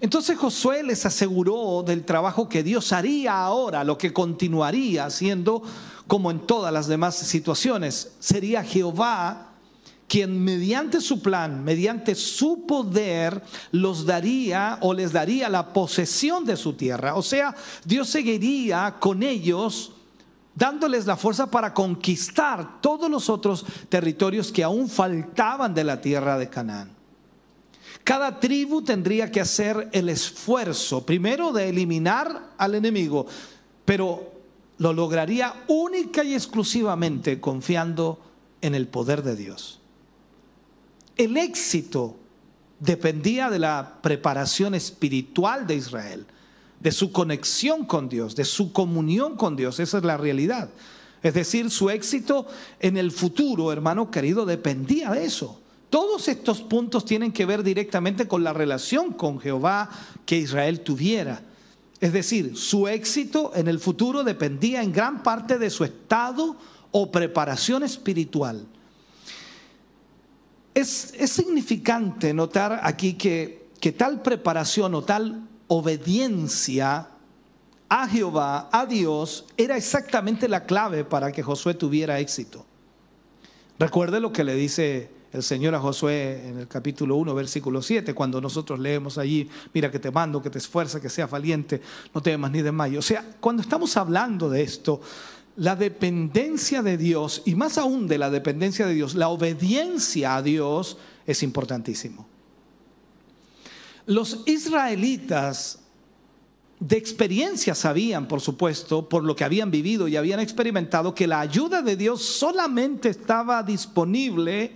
Entonces 0.01 0.39
Josué 0.39 0.83
les 0.85 1.05
aseguró 1.07 1.83
del 1.85 2.05
trabajo 2.05 2.49
que 2.49 2.63
Dios 2.63 2.93
haría 2.93 3.43
ahora, 3.43 3.83
lo 3.83 3.99
que 3.99 4.13
continuaría 4.13 5.07
haciendo 5.07 5.63
como 6.07 6.31
en 6.31 6.41
todas 6.41 6.73
las 6.73 6.87
demás 6.87 7.17
situaciones. 7.17 8.13
Sería 8.21 8.63
Jehová 8.63 9.48
quien 10.09 10.43
mediante 10.43 11.01
su 11.01 11.21
plan, 11.21 11.63
mediante 11.63 12.15
su 12.15 12.67
poder, 12.67 13.43
los 13.73 14.07
daría 14.07 14.79
o 14.81 14.95
les 14.95 15.13
daría 15.13 15.49
la 15.51 15.73
posesión 15.73 16.47
de 16.47 16.57
su 16.57 16.73
tierra. 16.73 17.15
O 17.15 17.23
sea, 17.23 17.55
Dios 17.85 18.09
seguiría 18.09 18.97
con 18.99 19.23
ellos 19.23 19.93
dándoles 20.55 21.07
la 21.07 21.17
fuerza 21.17 21.51
para 21.51 21.73
conquistar 21.73 22.81
todos 22.81 23.09
los 23.11 23.29
otros 23.29 23.65
territorios 23.89 24.51
que 24.51 24.65
aún 24.65 24.89
faltaban 24.89 25.75
de 25.75 25.85
la 25.85 26.01
tierra 26.01 26.39
de 26.39 26.49
Canaán. 26.49 26.91
Cada 28.03 28.41
tribu 28.41 28.81
tendría 28.83 29.31
que 29.31 29.41
hacer 29.41 29.91
el 29.93 30.09
esfuerzo, 30.09 31.05
primero 31.05 31.53
de 31.53 31.69
eliminar 31.69 32.55
al 32.57 32.75
enemigo, 32.75 33.27
pero 33.85 34.33
lo 34.79 34.95
lograría 34.95 35.55
única 35.69 36.25
y 36.25 36.33
exclusivamente 36.33 37.41
confiando 37.41 38.19
en 38.63 38.75
el 38.75 38.89
poder 38.89 39.23
de 39.23 39.37
Dios. 39.37 39.78
El 41.19 41.37
éxito 41.37 42.17
dependía 42.79 43.51
de 43.51 43.59
la 43.59 43.99
preparación 44.01 44.77
espiritual 44.77 45.67
de 45.67 45.75
Israel, 45.75 46.25
de 46.79 46.93
su 46.93 47.11
conexión 47.11 47.85
con 47.85 48.09
Dios, 48.09 48.37
de 48.37 48.45
su 48.45 48.73
comunión 48.73 49.37
con 49.37 49.57
Dios. 49.57 49.81
Esa 49.81 49.99
es 49.99 50.05
la 50.05 50.17
realidad. 50.17 50.71
Es 51.21 51.35
decir, 51.35 51.71
su 51.71 51.91
éxito 51.91 52.47
en 52.79 52.97
el 52.97 53.11
futuro, 53.11 53.73
hermano 53.73 54.13
querido, 54.13 54.47
dependía 54.47 55.11
de 55.11 55.25
eso. 55.25 55.61
Todos 55.91 56.29
estos 56.29 56.61
puntos 56.61 57.05
tienen 57.05 57.33
que 57.33 57.47
ver 57.47 57.65
directamente 57.65 58.29
con 58.29 58.45
la 58.45 58.53
relación 58.53 59.13
con 59.13 59.41
Jehová 59.41 59.91
que 60.25 60.39
Israel 60.39 60.83
tuviera. 60.83 61.43
Es 62.01 62.13
decir, 62.13 62.57
su 62.57 62.87
éxito 62.87 63.51
en 63.57 63.67
el 63.67 63.81
futuro 63.81 64.23
dependía 64.23 64.83
en 64.83 64.93
gran 64.93 65.25
parte 65.25 65.59
de 65.59 65.71
su 65.71 65.83
estado 65.83 66.57
o 66.93 67.11
preparación 67.11 67.83
espiritual. 67.83 68.65
Es, 70.79 71.13
significante 71.33 72.33
notar 72.33 72.79
aquí 72.85 73.15
que, 73.15 73.67
tal 73.97 74.23
preparación 74.23 74.95
o 74.95 75.03
tal 75.03 75.49
obediencia 75.67 77.09
a 77.89 78.07
Jehová, 78.07 78.69
a 78.71 78.87
Dios, 78.87 79.45
era 79.57 79.77
exactamente 79.77 80.49
la 80.49 80.67
clave 80.67 81.03
para 81.03 81.33
que 81.33 81.43
Josué 81.43 81.75
tuviera 81.75 82.21
éxito. 82.21 82.65
Recuerde 83.81 84.21
lo 84.21 84.33
que 84.33 84.45
le 84.45 84.55
dice 84.55 85.11
el 85.33 85.43
Señor 85.43 85.75
a 85.75 85.81
Josué 85.81 86.47
en 86.47 86.59
el 86.59 86.69
capítulo 86.69 87.17
1, 87.17 87.35
versículo 87.35 87.83
7, 87.83 88.15
cuando 88.15 88.41
nosotros 88.41 88.79
leemos 88.79 89.19
allí, 89.19 89.51
mira 89.75 89.91
que 89.91 89.99
te 89.99 90.13
mando, 90.13 90.41
que 90.41 90.49
te 90.49 90.59
esfuerza, 90.59 91.01
que 91.01 91.11
sea 91.11 91.27
valiente, 91.27 91.83
no 92.15 92.23
temas 92.23 92.53
ni 92.53 92.63
desmayes. 92.63 93.01
O 93.01 93.03
sea, 93.03 93.25
cuando 93.41 93.63
estamos 93.63 93.97
hablando 93.97 94.49
de 94.49 94.63
esto, 94.63 95.01
la 95.59 95.75
dependencia 95.75 96.83
de 96.83 96.97
Dios 96.97 97.43
y 97.45 97.57
más 97.57 97.79
aún 97.79 98.07
de 98.07 98.17
la 98.17 98.31
dependencia 98.31 98.87
de 98.87 98.95
Dios, 98.95 99.17
la 99.17 99.29
obediencia 99.29 100.37
a 100.37 100.43
Dios 100.43 100.99
es 101.27 101.43
importantísimo. 101.43 102.29
Los 104.07 104.45
israelitas 104.47 105.81
de 106.79 106.97
experiencia 106.97 107.75
sabían, 107.75 108.29
por 108.29 108.41
supuesto, 108.41 109.09
por 109.09 109.25
lo 109.25 109.35
que 109.35 109.43
habían 109.43 109.73
vivido 109.73 110.07
y 110.07 110.17
habían 110.17 110.39
experimentado, 110.39 111.13
que 111.13 111.27
la 111.27 111.41
ayuda 111.41 111.83
de 111.83 111.97
Dios 111.97 112.23
solamente 112.23 113.09
estaba 113.09 113.65
disponible 113.65 114.71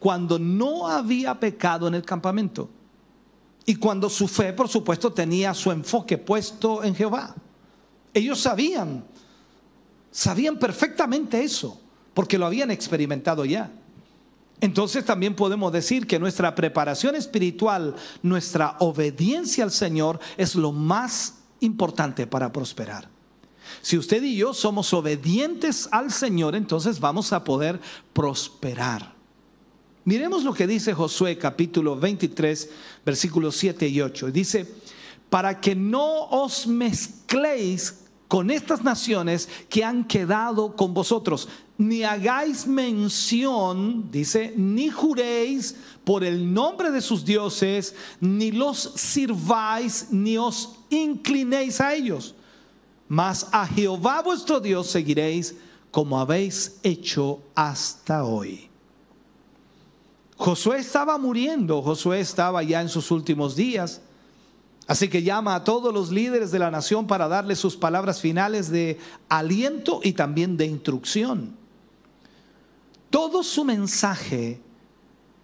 cuando 0.00 0.40
no 0.40 0.88
había 0.88 1.38
pecado 1.38 1.86
en 1.86 1.94
el 1.94 2.02
campamento 2.02 2.68
y 3.64 3.76
cuando 3.76 4.10
su 4.10 4.26
fe, 4.26 4.52
por 4.52 4.68
supuesto, 4.68 5.12
tenía 5.12 5.54
su 5.54 5.70
enfoque 5.70 6.18
puesto 6.18 6.82
en 6.82 6.96
Jehová. 6.96 7.32
Ellos 8.12 8.40
sabían 8.40 9.04
Sabían 10.16 10.58
perfectamente 10.58 11.44
eso, 11.44 11.78
porque 12.14 12.38
lo 12.38 12.46
habían 12.46 12.70
experimentado 12.70 13.44
ya. 13.44 13.70
Entonces 14.62 15.04
también 15.04 15.36
podemos 15.36 15.70
decir 15.70 16.06
que 16.06 16.18
nuestra 16.18 16.54
preparación 16.54 17.16
espiritual, 17.16 17.94
nuestra 18.22 18.76
obediencia 18.78 19.62
al 19.62 19.72
Señor 19.72 20.18
es 20.38 20.54
lo 20.54 20.72
más 20.72 21.34
importante 21.60 22.26
para 22.26 22.50
prosperar. 22.50 23.10
Si 23.82 23.98
usted 23.98 24.22
y 24.22 24.36
yo 24.36 24.54
somos 24.54 24.94
obedientes 24.94 25.86
al 25.92 26.10
Señor, 26.10 26.56
entonces 26.56 26.98
vamos 26.98 27.34
a 27.34 27.44
poder 27.44 27.78
prosperar. 28.14 29.12
Miremos 30.06 30.44
lo 30.44 30.54
que 30.54 30.66
dice 30.66 30.94
Josué 30.94 31.36
capítulo 31.36 31.94
23, 31.94 32.70
versículos 33.04 33.54
7 33.56 33.86
y 33.86 34.00
8. 34.00 34.30
Dice, 34.30 34.66
para 35.28 35.60
que 35.60 35.74
no 35.74 36.24
os 36.30 36.66
mezcléis 36.66 38.05
con 38.28 38.50
estas 38.50 38.82
naciones 38.82 39.48
que 39.68 39.84
han 39.84 40.04
quedado 40.04 40.74
con 40.74 40.94
vosotros, 40.94 41.48
ni 41.78 42.02
hagáis 42.02 42.66
mención, 42.66 44.10
dice, 44.10 44.52
ni 44.56 44.88
juréis 44.88 45.76
por 46.04 46.24
el 46.24 46.52
nombre 46.52 46.90
de 46.90 47.00
sus 47.00 47.24
dioses, 47.24 47.94
ni 48.20 48.50
los 48.50 48.92
sirváis, 48.96 50.08
ni 50.10 50.38
os 50.38 50.76
inclinéis 50.90 51.80
a 51.80 51.94
ellos. 51.94 52.34
Mas 53.08 53.48
a 53.52 53.66
Jehová 53.66 54.22
vuestro 54.22 54.58
Dios 54.58 54.88
seguiréis 54.88 55.54
como 55.90 56.18
habéis 56.18 56.78
hecho 56.82 57.40
hasta 57.54 58.24
hoy. 58.24 58.68
Josué 60.36 60.78
estaba 60.78 61.16
muriendo, 61.16 61.80
Josué 61.82 62.20
estaba 62.20 62.62
ya 62.62 62.82
en 62.82 62.88
sus 62.88 63.10
últimos 63.10 63.56
días. 63.56 64.00
Así 64.86 65.08
que 65.08 65.22
llama 65.22 65.56
a 65.56 65.64
todos 65.64 65.92
los 65.92 66.12
líderes 66.12 66.52
de 66.52 66.60
la 66.60 66.70
nación 66.70 67.06
para 67.06 67.26
darle 67.26 67.56
sus 67.56 67.76
palabras 67.76 68.20
finales 68.20 68.70
de 68.70 68.98
aliento 69.28 70.00
y 70.02 70.12
también 70.12 70.56
de 70.56 70.66
instrucción. 70.66 71.56
Todo 73.10 73.42
su 73.42 73.64
mensaje 73.64 74.60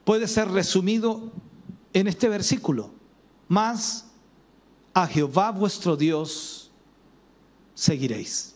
puede 0.05 0.29
ser 0.29 0.49
resumido 0.49 1.33
en 1.93 2.07
este 2.07 2.29
versículo. 2.29 2.91
Más 3.49 4.07
a 4.95 5.07
Jehová 5.07 5.51
vuestro 5.51 5.97
Dios 5.97 6.71
seguiréis. 7.75 8.55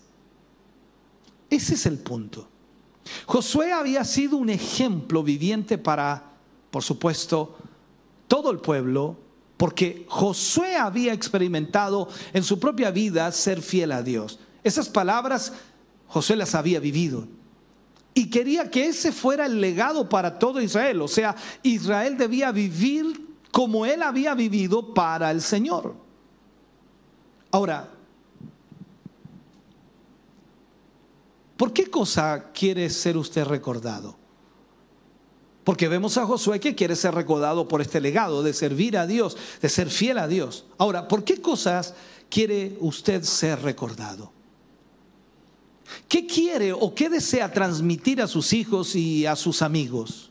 Ese 1.51 1.75
es 1.75 1.87
el 1.87 1.99
punto. 1.99 2.49
Josué 3.27 3.73
había 3.73 4.05
sido 4.05 4.37
un 4.37 4.51
ejemplo 4.51 5.23
viviente 5.23 5.79
para, 5.79 6.33
por 6.71 6.83
supuesto, 6.83 7.57
todo 8.29 8.51
el 8.51 8.59
pueblo 8.59 9.17
porque 9.57 10.05
Josué 10.09 10.77
había 10.77 11.13
experimentado 11.13 12.09
en 12.33 12.43
su 12.43 12.61
propia 12.61 12.91
vida 12.91 13.31
ser 13.33 13.63
fiel 13.63 13.93
a 13.93 14.03
Dios. 14.03 14.39
Esas 14.63 14.89
palabras 14.89 15.53
Josué 16.09 16.37
las 16.37 16.55
había 16.55 16.81
vivido. 16.81 17.27
Y 18.15 18.31
quería 18.31 18.71
que 18.71 18.87
ese 18.87 19.13
fuera 19.13 19.47
el 19.47 19.61
legado 19.61 20.09
para 20.09 20.39
todo 20.39 20.61
Israel. 20.61 21.03
O 21.03 21.09
sea, 21.09 21.37
Israel 21.63 22.17
debía 22.17 22.51
vivir 22.51 23.27
como 23.51 23.85
él 23.85 24.03
había 24.03 24.35
vivido 24.35 24.95
para 24.95 25.31
el 25.31 25.43
Señor. 25.43 25.95
Ahora, 27.51 27.89
¿por 31.57 31.73
qué 31.73 31.91
cosa 31.91 32.51
quiere 32.53 32.89
ser 32.91 33.17
usted 33.17 33.45
recordado? 33.45 34.17
Porque 35.67 35.89
vemos 35.89 36.17
a 36.17 36.25
Josué 36.25 36.61
que 36.61 36.77
quiere 36.77 36.95
ser 36.95 37.13
recordado 37.13 37.67
por 37.67 37.83
este 37.83 38.01
legado 38.01 38.45
de 38.45 38.55
servir 38.55 38.97
a 38.97 39.05
Dios, 39.05 39.37
de 39.61 39.69
ser 39.69 39.91
fiel 39.91 40.17
a 40.19 40.29
Dios. 40.29 40.65
Ahora, 40.79 41.09
¿por 41.09 41.25
qué 41.25 41.41
cosas 41.43 41.93
quiere 42.31 42.77
usted 42.79 43.25
ser 43.25 43.61
recordado? 43.63 44.31
¿Qué 46.09 46.25
quiere 46.25 46.73
o 46.73 46.95
qué 46.95 47.11
desea 47.11 47.53
transmitir 47.53 48.23
a 48.23 48.29
sus 48.29 48.53
hijos 48.53 48.95
y 48.95 49.27
a 49.27 49.35
sus 49.35 49.61
amigos? 49.61 50.31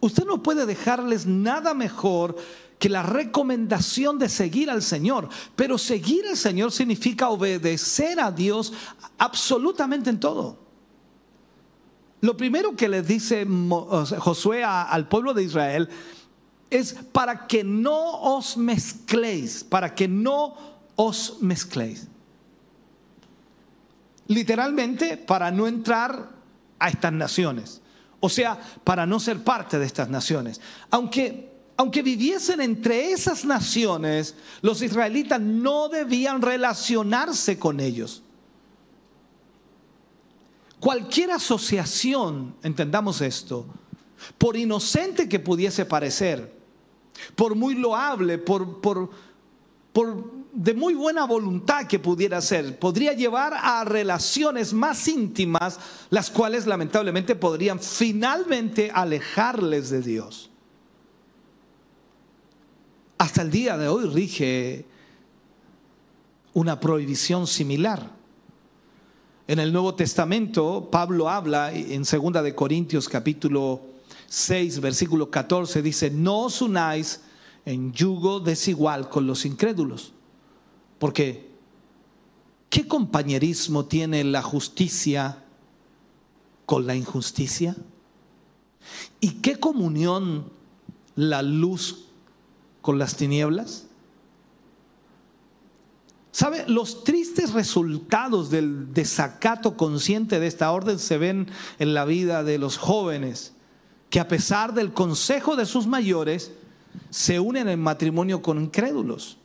Usted 0.00 0.24
no 0.24 0.42
puede 0.42 0.64
dejarles 0.64 1.26
nada 1.26 1.74
mejor 1.74 2.34
que 2.78 2.88
la 2.88 3.02
recomendación 3.02 4.18
de 4.18 4.30
seguir 4.30 4.70
al 4.70 4.80
Señor. 4.80 5.28
Pero 5.54 5.76
seguir 5.76 6.26
al 6.26 6.38
Señor 6.38 6.72
significa 6.72 7.28
obedecer 7.28 8.20
a 8.20 8.32
Dios 8.32 8.72
absolutamente 9.18 10.08
en 10.08 10.18
todo. 10.18 10.61
Lo 12.22 12.36
primero 12.36 12.76
que 12.76 12.88
les 12.88 13.06
dice 13.06 13.44
Josué 14.18 14.62
al 14.62 15.08
pueblo 15.08 15.34
de 15.34 15.42
Israel 15.42 15.88
es 16.70 16.94
para 17.10 17.48
que 17.48 17.64
no 17.64 18.20
os 18.20 18.56
mezcléis, 18.56 19.64
para 19.64 19.92
que 19.92 20.06
no 20.06 20.54
os 20.94 21.38
mezcléis. 21.40 22.06
Literalmente, 24.28 25.16
para 25.16 25.50
no 25.50 25.66
entrar 25.66 26.30
a 26.78 26.88
estas 26.88 27.12
naciones. 27.12 27.82
O 28.20 28.28
sea, 28.28 28.56
para 28.84 29.04
no 29.04 29.18
ser 29.18 29.42
parte 29.42 29.80
de 29.80 29.84
estas 29.84 30.08
naciones. 30.08 30.60
Aunque, 30.92 31.50
aunque 31.76 32.02
viviesen 32.02 32.60
entre 32.60 33.10
esas 33.10 33.44
naciones, 33.44 34.36
los 34.60 34.80
israelitas 34.80 35.40
no 35.40 35.88
debían 35.88 36.40
relacionarse 36.40 37.58
con 37.58 37.80
ellos. 37.80 38.21
Cualquier 40.82 41.30
asociación, 41.30 42.56
entendamos 42.60 43.20
esto, 43.20 43.66
por 44.36 44.56
inocente 44.56 45.28
que 45.28 45.38
pudiese 45.38 45.84
parecer, 45.84 46.52
por 47.36 47.54
muy 47.54 47.76
loable, 47.76 48.36
por, 48.36 49.08
de 50.52 50.74
muy 50.74 50.94
buena 50.94 51.24
voluntad 51.24 51.86
que 51.86 52.00
pudiera 52.00 52.40
ser, 52.40 52.80
podría 52.80 53.12
llevar 53.12 53.54
a 53.54 53.84
relaciones 53.84 54.72
más 54.72 55.06
íntimas, 55.06 55.78
las 56.10 56.32
cuales 56.32 56.66
lamentablemente 56.66 57.36
podrían 57.36 57.78
finalmente 57.78 58.90
alejarles 58.92 59.88
de 59.88 60.02
Dios. 60.02 60.50
Hasta 63.18 63.42
el 63.42 63.52
día 63.52 63.78
de 63.78 63.86
hoy 63.86 64.06
rige 64.06 64.84
una 66.54 66.80
prohibición 66.80 67.46
similar. 67.46 68.20
En 69.48 69.58
el 69.58 69.72
Nuevo 69.72 69.94
Testamento, 69.94 70.88
Pablo 70.90 71.28
habla 71.28 71.72
en 71.72 72.04
2 72.04 72.44
de 72.44 72.54
Corintios 72.54 73.08
capítulo 73.08 73.82
6, 74.28 74.80
versículo 74.80 75.30
14, 75.30 75.82
dice, 75.82 76.10
no 76.10 76.42
os 76.42 76.62
unáis 76.62 77.22
en 77.64 77.92
yugo 77.92 78.38
desigual 78.38 79.08
con 79.08 79.26
los 79.26 79.44
incrédulos. 79.44 80.12
Porque, 81.00 81.50
¿qué 82.70 82.86
compañerismo 82.86 83.86
tiene 83.86 84.22
la 84.22 84.42
justicia 84.42 85.42
con 86.64 86.86
la 86.86 86.94
injusticia? 86.94 87.76
¿Y 89.20 89.40
qué 89.40 89.58
comunión 89.58 90.50
la 91.16 91.42
luz 91.42 92.04
con 92.80 92.96
las 92.96 93.16
tinieblas? 93.16 93.86
¿Sabe? 96.32 96.64
Los 96.66 97.04
tristes 97.04 97.52
resultados 97.52 98.48
del 98.48 98.94
desacato 98.94 99.76
consciente 99.76 100.40
de 100.40 100.46
esta 100.46 100.72
orden 100.72 100.98
se 100.98 101.18
ven 101.18 101.48
en 101.78 101.92
la 101.92 102.06
vida 102.06 102.42
de 102.42 102.56
los 102.56 102.78
jóvenes, 102.78 103.52
que 104.08 104.18
a 104.18 104.28
pesar 104.28 104.72
del 104.72 104.94
consejo 104.94 105.56
de 105.56 105.66
sus 105.66 105.86
mayores, 105.86 106.52
se 107.10 107.38
unen 107.38 107.68
en 107.68 107.80
matrimonio 107.80 108.40
con 108.40 108.58
incrédulos. 108.58 109.36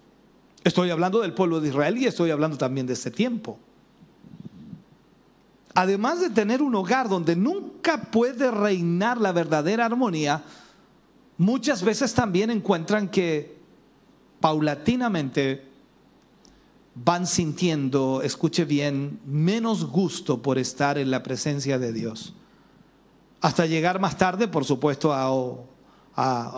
Estoy 0.64 0.90
hablando 0.90 1.20
del 1.20 1.34
pueblo 1.34 1.60
de 1.60 1.68
Israel 1.68 1.98
y 1.98 2.06
estoy 2.06 2.32
hablando 2.32 2.58
también 2.58 2.88
de 2.88 2.94
este 2.94 3.12
tiempo. 3.12 3.60
Además 5.74 6.22
de 6.22 6.30
tener 6.30 6.62
un 6.62 6.74
hogar 6.74 7.10
donde 7.10 7.36
nunca 7.36 8.02
puede 8.10 8.50
reinar 8.50 9.20
la 9.20 9.34
verdadera 9.34 9.86
armonía, 9.86 10.44
muchas 11.38 11.84
veces 11.84 12.14
también 12.14 12.50
encuentran 12.50 13.10
que 13.10 13.58
paulatinamente 14.40 15.68
van 17.04 17.28
sintiendo, 17.28 18.22
escuche 18.24 18.66
bien, 18.66 19.20
menos 19.26 19.86
gusto 19.86 20.42
por 20.42 20.58
estar 20.58 20.98
en 20.98 21.12
la 21.12 21.24
presencia 21.24 21.78
de 21.78 21.94
Dios. 21.94 22.34
Hasta 23.42 23.66
llegar 23.66 24.00
más 24.00 24.18
tarde, 24.18 24.48
por 24.48 24.66
supuesto, 24.66 25.14
a, 25.14 25.32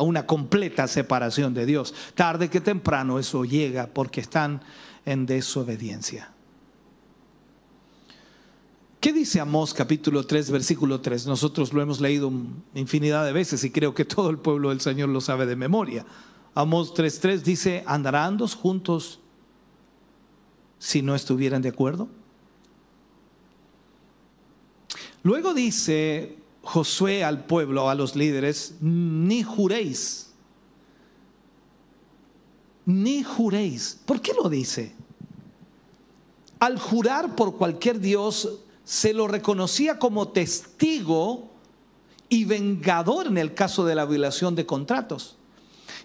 una 0.01 0.25
completa 0.25 0.87
separación 0.87 1.53
de 1.53 1.65
Dios. 1.65 1.93
Tarde 2.15 2.49
que 2.49 2.61
temprano 2.61 3.19
eso 3.19 3.43
llega 3.43 3.87
porque 3.87 4.21
están 4.21 4.61
en 5.05 5.25
desobediencia. 5.25 6.31
¿Qué 9.01 9.11
dice 9.11 9.41
Amós 9.41 9.73
capítulo 9.73 10.25
3, 10.25 10.51
versículo 10.51 11.01
3? 11.01 11.27
Nosotros 11.27 11.73
lo 11.73 11.81
hemos 11.81 11.99
leído 11.99 12.31
infinidad 12.73 13.25
de 13.25 13.33
veces 13.33 13.63
y 13.65 13.71
creo 13.71 13.93
que 13.93 14.05
todo 14.05 14.29
el 14.29 14.37
pueblo 14.37 14.69
del 14.69 14.79
Señor 14.79 15.09
lo 15.09 15.19
sabe 15.19 15.45
de 15.45 15.57
memoria. 15.57 16.05
Amós 16.55 16.93
3.3 16.93 17.41
dice, 17.41 17.83
andarán 17.85 18.37
dos 18.37 18.55
juntos 18.55 19.19
si 20.79 21.01
no 21.01 21.13
estuvieran 21.13 21.61
de 21.61 21.69
acuerdo? 21.69 22.07
Luego 25.21 25.53
dice 25.53 26.37
Josué 26.63 27.23
al 27.23 27.45
pueblo, 27.45 27.89
a 27.89 27.95
los 27.95 28.15
líderes, 28.15 28.75
ni 28.79 29.43
juréis, 29.43 30.31
ni 32.85 33.23
juréis. 33.23 33.99
¿Por 34.05 34.21
qué 34.21 34.31
lo 34.33 34.49
dice? 34.49 34.93
Al 36.59 36.79
jurar 36.79 37.35
por 37.35 37.57
cualquier 37.57 37.99
Dios, 37.99 38.59
se 38.83 39.13
lo 39.13 39.27
reconocía 39.27 39.99
como 39.99 40.29
testigo 40.29 41.49
y 42.29 42.45
vengador 42.45 43.27
en 43.27 43.37
el 43.37 43.53
caso 43.53 43.85
de 43.85 43.95
la 43.95 44.05
violación 44.05 44.55
de 44.55 44.65
contratos. 44.65 45.37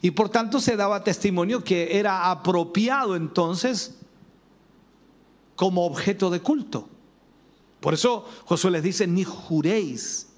Y 0.02 0.10
por 0.10 0.28
tanto 0.28 0.60
se 0.60 0.76
daba 0.76 1.04
testimonio 1.04 1.64
que 1.64 1.98
era 1.98 2.30
apropiado 2.30 3.16
entonces 3.16 3.98
como 5.56 5.84
objeto 5.84 6.30
de 6.30 6.40
culto. 6.40 6.88
Por 7.80 7.94
eso 7.94 8.26
Josué 8.46 8.70
les 8.70 8.82
dice, 8.82 9.06
ni 9.06 9.24
juréis. 9.24 10.28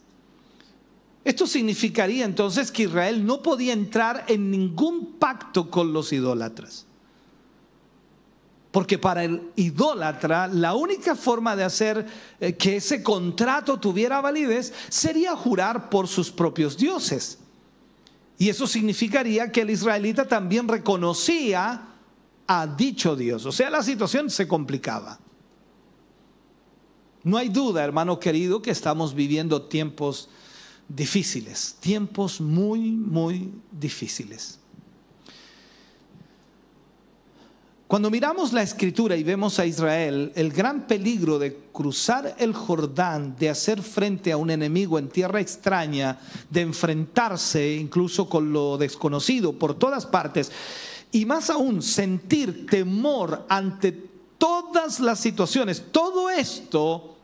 Esto 1.25 1.47
significaría 1.47 2.25
entonces 2.25 2.71
que 2.71 2.85
Israel 2.85 3.27
no 3.27 3.43
podía 3.43 3.73
entrar 3.73 4.25
en 4.29 4.51
ningún 4.51 5.15
pacto 5.19 5.71
con 5.71 5.93
los 5.93 6.13
idólatras. 6.13 6.87
Porque 8.71 8.99
para 8.99 9.25
el 9.25 9.51
idólatra 9.57 10.49
la 10.49 10.75
única 10.75 11.17
forma 11.17 11.57
de 11.57 11.65
hacer 11.65 12.07
eh, 12.41 12.55
que 12.55 12.77
ese 12.77 13.03
contrato 13.03 13.81
tuviera 13.81 14.21
validez 14.21 14.73
sería 14.89 15.35
jurar 15.35 15.89
por 15.89 16.09
sus 16.09 16.31
propios 16.31 16.77
dioses. 16.77 17.39
Y 18.39 18.49
eso 18.49 18.67
significaría 18.67 19.51
que 19.51 19.63
el 19.63 19.71
israelita 19.71 20.29
también 20.29 20.69
reconocía 20.69 21.89
a 22.47 22.67
dicho 22.67 23.17
Dios. 23.17 23.47
O 23.47 23.53
sea, 23.53 23.71
la 23.71 23.83
situación 23.83 24.31
se 24.31 24.47
complicaba. 24.47 25.19
No 27.23 27.37
hay 27.37 27.49
duda, 27.49 27.83
hermano 27.83 28.21
querido, 28.21 28.63
que 28.63 28.71
estamos 28.71 29.15
viviendo 29.15 29.63
tiempos 29.63 30.29
difíciles, 30.89 31.77
tiempos 31.81 32.41
muy, 32.41 32.93
muy 32.93 33.51
difíciles. 33.73 34.61
Cuando 37.89 38.11
miramos 38.11 38.53
la 38.53 38.63
escritura 38.63 39.17
y 39.17 39.23
vemos 39.23 39.61
a 39.61 39.67
Israel, 39.67 40.33
el 40.35 40.51
gran 40.51 40.89
peligro 40.89 41.39
de 41.39 41.57
cruzar 41.73 42.35
el 42.39 42.53
Jordán, 42.53 43.37
de 43.39 43.49
hacer 43.49 43.81
frente 43.81 44.33
a 44.33 44.37
un 44.37 44.51
enemigo 44.51 44.99
en 44.99 45.09
tierra 45.09 45.41
extraña, 45.41 46.19
de 46.51 46.63
enfrentarse 46.63 47.77
incluso 47.77 48.29
con 48.29 48.53
lo 48.53 48.77
desconocido 48.77 49.53
por 49.53 49.75
todas 49.75 50.05
partes, 50.05 50.51
y 51.17 51.25
más 51.25 51.49
aún 51.49 51.81
sentir 51.81 52.67
temor 52.67 53.47
ante 53.49 53.91
todas 54.37 55.01
las 55.01 55.19
situaciones, 55.19 55.83
todo 55.91 56.29
esto, 56.29 57.17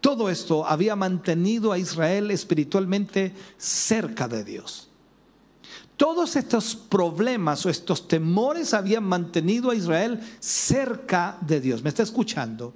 todo 0.00 0.30
esto 0.30 0.66
había 0.66 0.96
mantenido 0.96 1.70
a 1.70 1.78
Israel 1.78 2.30
espiritualmente 2.30 3.34
cerca 3.58 4.26
de 4.26 4.42
Dios. 4.42 4.88
Todos 5.98 6.34
estos 6.36 6.74
problemas 6.74 7.66
o 7.66 7.68
estos 7.68 8.08
temores 8.08 8.72
habían 8.72 9.04
mantenido 9.04 9.70
a 9.70 9.74
Israel 9.74 10.18
cerca 10.40 11.36
de 11.42 11.60
Dios. 11.60 11.82
¿Me 11.82 11.90
está 11.90 12.04
escuchando? 12.04 12.72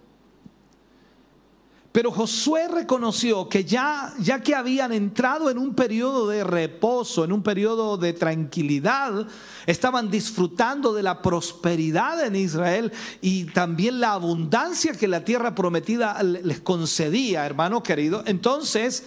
Pero 1.93 2.11
Josué 2.11 2.69
reconoció 2.69 3.51
que 3.51 3.65
ya, 3.67 4.15
ya 4.19 4.41
que 4.41 4.55
habían 4.55 4.93
entrado 4.93 5.51
en 5.51 5.59
un 5.59 5.75
periodo 5.75 6.27
de 6.27 6.43
reposo, 6.43 7.23
en 7.23 7.33
un 7.33 7.43
periodo 7.43 7.99
de 7.99 8.15
tranquilidad, 8.15 9.27
estaban 9.67 10.11
disfrutando 10.11 10.95
de 10.95 11.03
la 11.03 11.21
prosperidad 11.21 12.25
en 12.25 12.35
Israel 12.35 12.93
y 13.21 13.45
también 13.45 14.01
la 14.01 14.15
abundancia 14.15 14.95
que 14.95 15.07
la 15.07 15.23
tierra 15.23 15.55
prometida 15.55 16.23
les 16.23 16.61
concedía, 16.61 17.45
hermano 17.45 17.83
querido. 17.83 18.23
Entonces, 18.25 19.05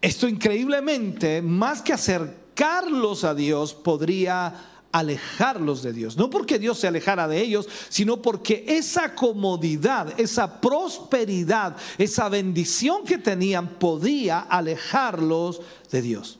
esto 0.00 0.28
increíblemente, 0.28 1.42
más 1.42 1.82
que 1.82 1.92
hacer 1.92 2.48
Carlos 2.54 3.24
a 3.24 3.34
Dios 3.34 3.74
podría 3.74 4.54
alejarlos 4.92 5.82
de 5.82 5.92
Dios. 5.92 6.16
No 6.16 6.30
porque 6.30 6.58
Dios 6.58 6.78
se 6.78 6.88
alejara 6.88 7.28
de 7.28 7.40
ellos, 7.40 7.68
sino 7.88 8.22
porque 8.22 8.64
esa 8.68 9.14
comodidad, 9.14 10.18
esa 10.18 10.60
prosperidad, 10.60 11.76
esa 11.98 12.28
bendición 12.28 13.04
que 13.04 13.18
tenían 13.18 13.68
podía 13.68 14.40
alejarlos 14.40 15.60
de 15.90 16.02
Dios. 16.02 16.38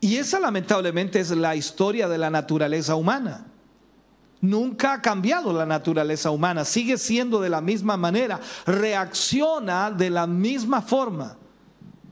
Y 0.00 0.16
esa 0.16 0.38
lamentablemente 0.38 1.20
es 1.20 1.30
la 1.30 1.56
historia 1.56 2.08
de 2.08 2.18
la 2.18 2.30
naturaleza 2.30 2.94
humana. 2.94 3.46
Nunca 4.40 4.92
ha 4.92 5.02
cambiado 5.02 5.52
la 5.52 5.66
naturaleza 5.66 6.30
humana, 6.30 6.64
sigue 6.64 6.96
siendo 6.96 7.40
de 7.40 7.50
la 7.50 7.60
misma 7.60 7.96
manera, 7.96 8.40
reacciona 8.66 9.90
de 9.90 10.10
la 10.10 10.28
misma 10.28 10.80
forma. 10.80 11.36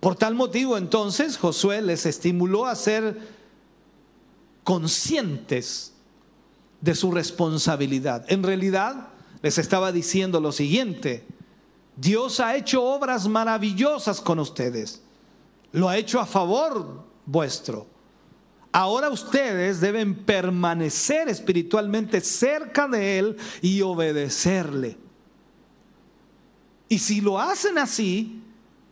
Por 0.00 0.16
tal 0.16 0.34
motivo 0.34 0.76
entonces 0.76 1.38
Josué 1.38 1.80
les 1.82 2.04
estimuló 2.04 2.66
a 2.66 2.74
ser 2.74 3.35
conscientes 4.66 5.92
de 6.80 6.96
su 6.96 7.12
responsabilidad. 7.12 8.24
En 8.26 8.42
realidad 8.42 9.10
les 9.40 9.58
estaba 9.58 9.92
diciendo 9.92 10.40
lo 10.40 10.50
siguiente, 10.50 11.24
Dios 11.94 12.40
ha 12.40 12.56
hecho 12.56 12.82
obras 12.82 13.28
maravillosas 13.28 14.20
con 14.20 14.40
ustedes, 14.40 15.02
lo 15.70 15.88
ha 15.88 15.96
hecho 15.96 16.18
a 16.18 16.26
favor 16.26 17.04
vuestro. 17.24 17.86
Ahora 18.72 19.08
ustedes 19.08 19.80
deben 19.80 20.16
permanecer 20.16 21.28
espiritualmente 21.28 22.20
cerca 22.20 22.88
de 22.88 23.20
Él 23.20 23.36
y 23.62 23.82
obedecerle. 23.82 24.98
Y 26.88 26.98
si 26.98 27.20
lo 27.20 27.38
hacen 27.38 27.78
así, 27.78 28.42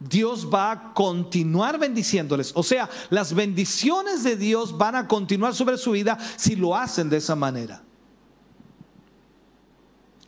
Dios 0.09 0.49
va 0.53 0.71
a 0.71 0.93
continuar 0.93 1.79
bendiciéndoles. 1.79 2.53
O 2.55 2.63
sea, 2.63 2.89
las 3.11 3.33
bendiciones 3.33 4.23
de 4.23 4.37
Dios 4.37 4.77
van 4.77 4.97
a 4.97 5.09
continuar 5.09 5.55
sobre 5.55 5.79
su 5.79 5.93
vida 5.93 6.19
si 6.37 6.57
lo 6.57 6.77
hacen 6.77 7.09
de 7.09 7.17
esa 7.17 7.35
manera. 7.35 7.83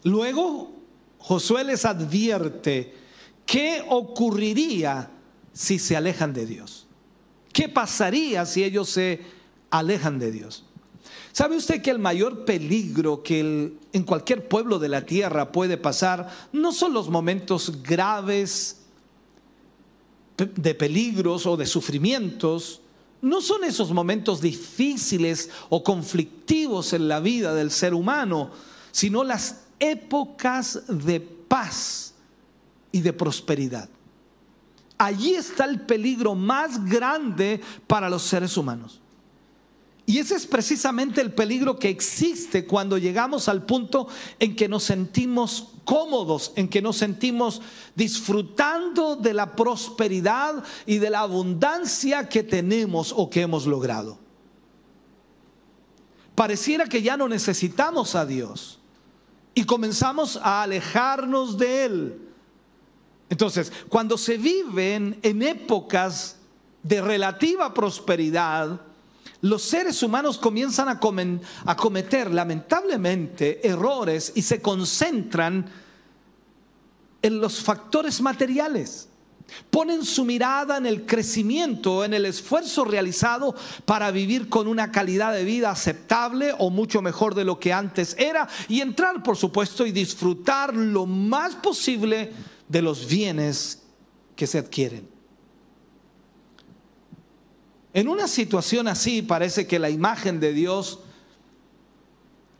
Luego, 0.03 0.73
Josué 1.19 1.65
les 1.65 1.85
advierte 1.85 2.95
qué 3.45 3.85
ocurriría 3.89 5.11
si 5.53 5.79
se 5.79 5.97
alejan 5.97 6.33
de 6.33 6.47
Dios. 6.47 6.87
¿Qué 7.53 7.69
pasaría 7.69 8.47
si 8.47 8.65
ellos 8.65 8.89
se 8.89 9.21
alejan 9.71 10.19
de 10.19 10.31
Dios? 10.31 10.65
¿Sabe 11.33 11.57
usted 11.57 11.83
que 11.83 11.91
el 11.91 11.99
mayor 11.99 12.47
peligro 12.47 13.23
que 13.23 13.75
en 13.93 14.03
cualquier 14.05 14.49
pueblo 14.49 14.79
de 14.79 14.89
la 14.89 15.05
tierra 15.05 15.53
puede 15.53 15.77
pasar 15.77 16.31
no 16.53 16.73
son 16.73 16.95
los 16.95 17.11
momentos 17.11 17.83
graves, 17.83 18.86
de 20.37 20.75
peligros 20.75 21.47
o 21.47 21.57
de 21.57 21.67
sufrimientos, 21.67 22.81
no 23.23 23.41
son 23.41 23.65
esos 23.65 23.91
momentos 23.93 24.41
difíciles 24.41 25.51
o 25.69 25.83
conflictivos 25.83 26.93
en 26.93 27.09
la 27.09 27.21
vida 27.21 27.55
del 27.55 27.71
ser 27.71 27.95
humano, 27.95 28.51
sino 28.93 29.25
las 29.25 29.63
épocas 29.79 30.83
de 30.89 31.21
paz 31.21 32.15
y 32.93 33.01
de 33.01 33.13
prosperidad. 33.13 33.89
Allí 34.99 35.35
está 35.35 35.65
el 35.65 35.81
peligro 35.81 36.35
más 36.35 36.85
grande 36.85 37.61
para 37.87 38.09
los 38.09 38.23
seres 38.23 38.57
humanos. 38.57 39.01
Y 40.09 40.19
ese 40.19 40.37
es 40.37 40.47
precisamente 40.47 41.21
el 41.21 41.33
peligro 41.33 41.81
que 41.81 41.89
existe 41.89 42.65
cuando 42.65 42.97
llegamos 42.97 43.49
al 43.49 43.67
punto 43.67 44.07
en 44.39 44.55
que 44.55 44.69
nos 44.69 44.85
sentimos 44.85 45.73
cómodos, 45.85 46.53
en 46.55 46.69
que 46.69 46.81
nos 46.81 46.97
sentimos 46.97 47.61
disfrutando 47.97 49.17
de 49.17 49.35
la 49.35 49.57
prosperidad 49.57 50.63
y 50.87 50.99
de 50.99 51.11
la 51.11 51.21
abundancia 51.21 52.29
que 52.29 52.45
tenemos 52.45 53.13
o 53.17 53.29
que 53.29 53.43
hemos 53.43 53.67
logrado. 53.67 54.17
Pareciera 56.37 56.87
que 56.87 57.03
ya 57.03 57.17
no 57.17 57.29
necesitamos 57.29 58.15
a 58.15 58.25
Dios 58.25 58.79
y 59.55 59.65
comenzamos 59.65 60.39
a 60.41 60.63
alejarnos 60.63 61.59
de 61.59 61.85
Él. 61.85 62.29
Entonces, 63.29 63.73
cuando 63.89 64.17
se 64.17 64.39
viven 64.39 65.19
en 65.23 65.43
épocas 65.43 66.37
de 66.85 67.01
relativa 67.01 67.75
prosperidad, 67.75 68.86
los 69.43 69.63
seres 69.63 70.03
humanos 70.03 70.39
comienzan 70.39 70.89
a, 70.89 70.99
cometer 71.77 72.33
lamentablemente 72.33 73.67
errores 73.67 74.33
y 74.35 74.43
se 74.43 74.63
concentran 74.63 75.67
en 77.23 77.41
los 77.41 77.61
factores 77.61 78.21
materiales. 78.21 79.09
Ponen 79.71 80.05
su 80.05 80.25
mirada 80.25 80.77
en 80.77 80.87
el 80.87 81.07
crecimiento, 81.07 82.05
en 82.05 82.15
el 82.15 82.27
esfuerzo 82.27 82.85
realizado 82.85 83.55
para 83.85 84.11
vivir 84.11 84.49
con 84.49 84.67
una 84.67 84.91
calidad 84.91 85.33
de 85.33 85.45
vida 85.45 85.71
aceptable 85.71 86.53
o 86.59 86.71
mucho 86.71 87.01
mejor 87.01 87.35
de 87.35 87.45
lo 87.45 87.61
que 87.61 87.73
antes 87.73 88.17
era 88.19 88.49
y 88.69 88.81
entrar, 88.81 89.23
por 89.23 89.37
supuesto, 89.37 89.87
y 89.87 89.93
disfrutar 89.93 90.75
lo 90.75 91.07
más 91.07 91.55
posible 91.55 92.33
de 92.69 92.83
los 92.83 93.07
bienes 93.07 93.83
que 94.35 94.49
se 94.49 94.59
adquieren. 94.59 95.16
En 97.97 98.09
una 98.09 98.29
situación 98.29 98.89
así 98.89 99.23
parece 99.23 99.67
que 99.67 99.79
la 99.79 99.89
imagen 99.89 100.39
de 100.39 100.53
Dios 100.53 100.99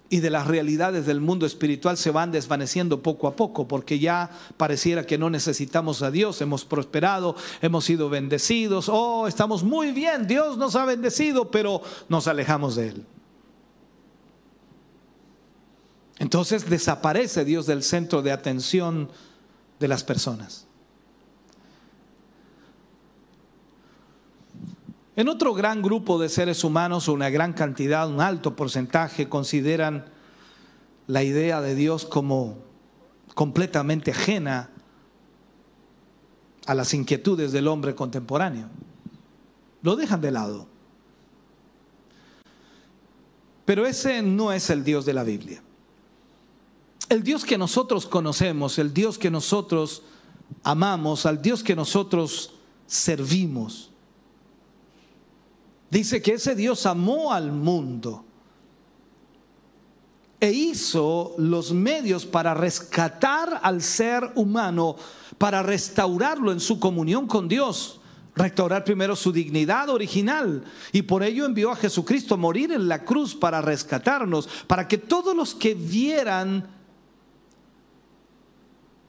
y 0.09 0.21
de 0.21 0.31
las 0.31 0.47
realidades 0.47 1.05
del 1.05 1.21
mundo 1.21 1.45
espiritual 1.45 1.99
se 1.99 2.11
van 2.11 2.33
desvaneciendo 2.33 3.03
poco 3.03 3.29
a 3.29 3.37
poco, 3.37 3.69
porque 3.69 3.99
ya 3.99 4.31
pareciera 4.57 5.05
que 5.05 5.19
no 5.19 5.29
necesitamos 5.29 6.01
a 6.01 6.11
Dios, 6.11 6.41
hemos 6.41 6.65
prosperado, 6.65 7.37
hemos 7.61 7.85
sido 7.85 8.09
bendecidos, 8.09 8.89
oh, 8.89 9.29
estamos 9.29 9.63
muy 9.63 9.93
bien, 9.93 10.27
Dios 10.27 10.57
nos 10.57 10.75
ha 10.75 10.87
bendecido, 10.87 11.51
pero 11.51 11.83
nos 12.09 12.29
alejamos 12.29 12.75
de 12.77 12.89
Él. 12.89 13.07
Entonces 16.19 16.71
desaparece 16.71 17.45
Dios 17.45 17.67
del 17.67 17.83
centro 17.83 18.23
de 18.23 18.33
atención 18.33 19.11
de 19.79 19.89
las 19.89 20.03
personas. 20.03 20.67
En 25.17 25.31
otro 25.31 25.55
gran 25.55 25.81
grupo 25.81 26.19
de 26.19 26.29
seres 26.29 26.63
humanos, 26.63 27.09
una 27.09 27.31
gran 27.31 27.55
cantidad, 27.55 28.07
un 28.07 28.21
alto 28.21 28.55
porcentaje, 28.55 29.31
consideran 29.31 30.05
la 31.07 31.23
idea 31.23 31.63
de 31.63 31.75
Dios 31.75 32.05
como, 32.05 32.59
completamente 33.35 34.11
ajena 34.11 34.69
a 36.67 36.75
las 36.75 36.93
inquietudes 36.93 37.51
del 37.53 37.67
hombre 37.67 37.95
contemporáneo. 37.95 38.69
Lo 39.81 39.97
dejan 39.97 40.21
de 40.21 40.33
lado. 40.33 40.67
Pero 43.65 43.87
ese 43.87 44.21
no 44.21 44.53
es 44.53 44.69
el 44.69 44.85
Dios 44.85 45.07
de 45.07 45.15
la 45.15 45.25
Biblia. 45.25 45.63
El 47.09 47.23
Dios 47.23 47.47
que 47.47 47.57
nosotros 47.57 48.07
conocemos, 48.07 48.79
el 48.79 48.93
Dios 48.93 49.17
que 49.17 49.31
nosotros 49.31 50.03
amamos, 50.63 51.25
al 51.25 51.41
Dios 51.41 51.63
que 51.63 51.75
nosotros 51.75 52.53
servimos, 52.87 53.93
dice 55.97 56.21
que 56.21 56.35
ese 56.35 56.55
Dios 56.55 56.85
amó 56.85 57.33
al 57.33 57.53
mundo 57.53 58.23
e 60.39 60.51
hizo 60.51 61.35
los 61.39 61.73
medios 61.73 62.27
para 62.27 62.53
rescatar 62.53 63.61
al 63.63 63.81
ser 63.81 64.31
humano, 64.35 64.97
para 65.39 65.63
restaurarlo 65.63 66.53
en 66.53 66.61
su 66.61 66.79
comunión 66.79 67.27
con 67.27 67.49
Dios, 67.49 67.99
restaurar 68.35 68.85
primero 68.85 69.17
su 69.17 69.33
dignidad 69.33 69.89
original 69.89 70.65
y 70.93 71.01
por 71.01 71.23
ello 71.23 71.47
envió 71.47 71.71
a 71.71 71.77
Jesucristo 71.77 72.35
a 72.35 72.37
morir 72.37 72.73
en 72.73 72.89
la 72.89 73.03
cruz 73.03 73.35
para 73.35 73.63
rescatarnos, 73.63 74.51
para 74.67 74.87
que 74.87 74.99
todos 74.99 75.35
los 75.35 75.55
que 75.55 75.73
vieran 75.73 76.69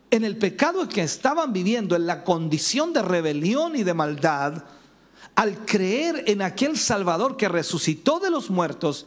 en 0.09 0.23
el 0.23 0.37
pecado 0.37 0.87
que 0.87 1.01
estaban 1.01 1.51
viviendo, 1.51 1.97
en 1.97 2.07
la 2.07 2.23
condición 2.23 2.93
de 2.93 3.01
rebelión 3.01 3.75
y 3.75 3.83
de 3.83 3.93
maldad, 3.93 4.63
al 5.37 5.65
creer 5.65 6.23
en 6.25 6.41
aquel 6.41 6.75
Salvador 6.79 7.37
que 7.37 7.47
resucitó 7.47 8.19
de 8.19 8.31
los 8.31 8.49
muertos, 8.49 9.05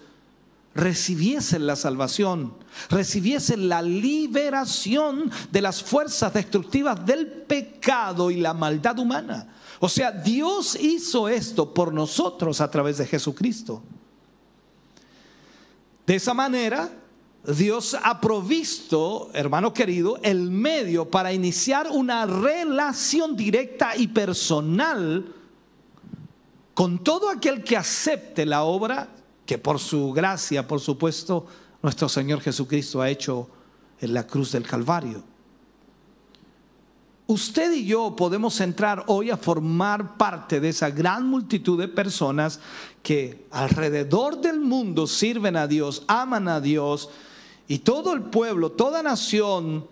recibiesen 0.77 1.66
la 1.66 1.75
salvación, 1.75 2.55
recibiesen 2.88 3.69
la 3.69 3.83
liberación 3.83 5.29
de 5.51 5.61
las 5.61 5.83
fuerzas 5.83 6.33
destructivas 6.33 7.05
del 7.05 7.27
pecado 7.27 8.31
y 8.31 8.37
la 8.37 8.55
maldad 8.55 9.01
humana. 9.01 9.49
O 9.81 9.88
sea, 9.88 10.12
Dios 10.12 10.79
hizo 10.81 11.29
esto 11.29 11.75
por 11.75 11.93
nosotros 11.93 12.61
a 12.61 12.71
través 12.71 12.99
de 12.99 13.07
Jesucristo. 13.07 13.83
De 16.07 16.14
esa 16.14 16.33
manera, 16.33 16.93
Dios 17.45 17.97
ha 18.01 18.21
provisto, 18.21 19.31
hermano 19.35 19.75
querido, 19.75 20.21
el 20.23 20.49
medio 20.49 21.11
para 21.11 21.33
iniciar 21.33 21.88
una 21.90 22.25
relación 22.25 23.37
directa 23.37 23.97
y 23.97 24.07
personal 24.07 25.35
con 26.81 27.05
todo 27.05 27.29
aquel 27.29 27.62
que 27.62 27.77
acepte 27.77 28.47
la 28.47 28.62
obra 28.62 29.07
que 29.45 29.59
por 29.59 29.79
su 29.79 30.12
gracia, 30.12 30.66
por 30.66 30.81
supuesto, 30.81 31.45
nuestro 31.83 32.09
Señor 32.09 32.40
Jesucristo 32.40 33.03
ha 33.03 33.11
hecho 33.11 33.51
en 34.01 34.14
la 34.14 34.27
cruz 34.27 34.53
del 34.53 34.66
Calvario. 34.66 35.23
Usted 37.27 37.71
y 37.75 37.85
yo 37.85 38.16
podemos 38.16 38.59
entrar 38.62 39.05
hoy 39.09 39.29
a 39.29 39.37
formar 39.37 40.16
parte 40.16 40.59
de 40.59 40.71
esa 40.71 40.88
gran 40.88 41.27
multitud 41.27 41.79
de 41.79 41.87
personas 41.87 42.61
que 43.03 43.45
alrededor 43.51 44.40
del 44.40 44.59
mundo 44.59 45.07
sirven 45.07 45.59
a 45.59 45.66
Dios, 45.66 46.03
aman 46.07 46.49
a 46.49 46.62
Dios, 46.62 47.11
y 47.69 47.81
todo 47.81 48.14
el 48.14 48.23
pueblo, 48.23 48.73
toda 48.73 49.03
nación, 49.03 49.87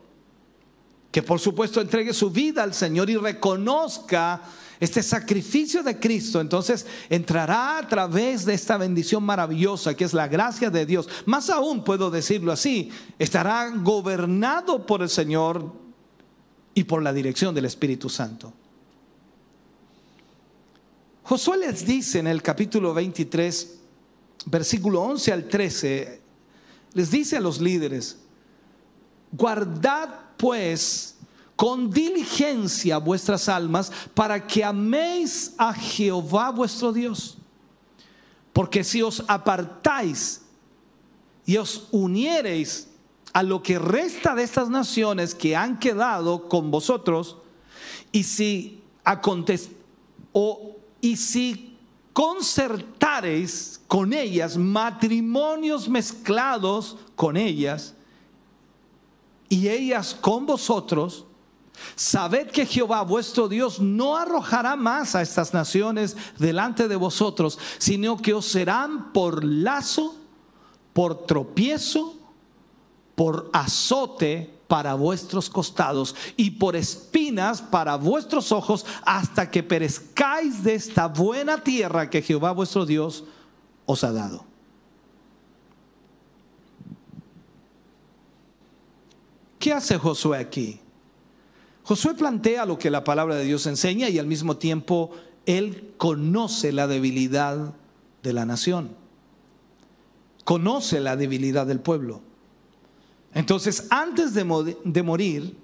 que 1.12 1.22
por 1.22 1.38
supuesto 1.38 1.83
entregue 1.83 2.14
su 2.14 2.31
vida 2.31 2.62
al 2.62 2.72
Señor 2.72 3.11
y 3.11 3.16
reconozca 3.18 4.40
este 4.80 5.02
sacrificio 5.02 5.82
de 5.82 5.98
Cristo, 5.98 6.40
entonces 6.40 6.86
entrará 7.08 7.78
a 7.78 7.88
través 7.88 8.44
de 8.44 8.54
esta 8.54 8.76
bendición 8.76 9.24
maravillosa 9.24 9.94
que 9.94 10.04
es 10.04 10.12
la 10.12 10.28
gracia 10.28 10.70
de 10.70 10.86
Dios. 10.86 11.08
Más 11.26 11.50
aún 11.50 11.82
puedo 11.82 12.10
decirlo 12.10 12.52
así, 12.52 12.90
estará 13.18 13.70
gobernado 13.70 14.86
por 14.86 15.02
el 15.02 15.08
Señor 15.08 15.72
y 16.74 16.84
por 16.84 17.02
la 17.02 17.12
dirección 17.12 17.54
del 17.54 17.64
Espíritu 17.64 18.08
Santo. 18.08 18.52
Josué 21.24 21.58
les 21.58 21.84
dice 21.84 22.20
en 22.20 22.26
el 22.26 22.40
capítulo 22.40 22.94
23, 22.94 23.78
versículo 24.46 25.02
11 25.02 25.32
al 25.32 25.48
13, 25.48 26.20
les 26.94 27.10
dice 27.10 27.36
a 27.36 27.40
los 27.40 27.60
líderes, 27.60 28.16
guardad 29.32 30.08
pues 30.38 31.17
con 31.59 31.90
diligencia 31.90 32.99
vuestras 32.99 33.49
almas 33.49 33.90
para 34.14 34.47
que 34.47 34.62
améis 34.62 35.55
a 35.59 35.75
Jehová 35.75 36.53
vuestro 36.53 36.92
Dios. 36.92 37.37
Porque 38.53 38.85
si 38.85 39.03
os 39.03 39.25
apartáis 39.27 40.42
y 41.44 41.57
os 41.57 41.88
uniereis 41.90 42.87
a 43.33 43.42
lo 43.42 43.61
que 43.61 43.77
resta 43.77 44.37
de 44.37 44.44
estas 44.44 44.71
naciones 44.71 45.35
que 45.35 45.57
han 45.57 45.81
quedado 45.81 46.49
con 46.49 46.71
vosotros, 46.71 47.38
y 48.12 48.23
si 48.23 48.81
o 50.31 50.77
y 51.01 51.16
si 51.16 51.77
concertareis 52.12 53.81
con 53.88 54.12
ellas 54.12 54.57
matrimonios 54.57 55.88
mezclados 55.88 56.99
con 57.16 57.37
ellas, 57.37 57.94
y 59.49 59.66
ellas 59.66 60.14
con 60.14 60.47
vosotros, 60.47 61.25
Sabed 61.96 62.50
que 62.50 62.66
Jehová 62.66 63.02
vuestro 63.02 63.48
Dios 63.48 63.80
no 63.80 64.16
arrojará 64.16 64.76
más 64.76 65.14
a 65.14 65.22
estas 65.22 65.52
naciones 65.52 66.16
delante 66.38 66.88
de 66.88 66.96
vosotros, 66.96 67.58
sino 67.78 68.16
que 68.16 68.34
os 68.34 68.46
serán 68.46 69.12
por 69.12 69.44
lazo, 69.44 70.16
por 70.92 71.26
tropiezo, 71.26 72.16
por 73.14 73.50
azote 73.52 74.58
para 74.68 74.94
vuestros 74.94 75.48
costados 75.50 76.14
y 76.36 76.52
por 76.52 76.76
espinas 76.76 77.62
para 77.62 77.96
vuestros 77.96 78.52
ojos 78.52 78.84
hasta 79.04 79.50
que 79.50 79.62
perezcáis 79.62 80.62
de 80.62 80.74
esta 80.74 81.08
buena 81.08 81.64
tierra 81.64 82.10
que 82.10 82.22
Jehová 82.22 82.52
vuestro 82.52 82.84
Dios 82.84 83.24
os 83.86 84.04
ha 84.04 84.12
dado. 84.12 84.44
¿Qué 89.58 89.72
hace 89.72 89.98
Josué 89.98 90.38
aquí? 90.38 90.80
Josué 91.88 92.12
plantea 92.12 92.66
lo 92.66 92.79
que 92.79 92.90
la 92.90 93.03
palabra 93.03 93.37
de 93.37 93.44
Dios 93.44 93.66
enseña 93.66 94.11
y 94.11 94.18
al 94.18 94.27
mismo 94.27 94.59
tiempo 94.59 95.11
él 95.46 95.94
conoce 95.96 96.70
la 96.70 96.87
debilidad 96.87 97.72
de 98.22 98.33
la 98.35 98.44
nación, 98.44 98.90
conoce 100.44 101.01
la 101.01 101.16
debilidad 101.16 101.66
del 101.66 101.81
pueblo. 101.81 102.20
Entonces, 103.33 103.87
antes 103.88 104.35
de, 104.35 104.44
morir, 104.44 105.57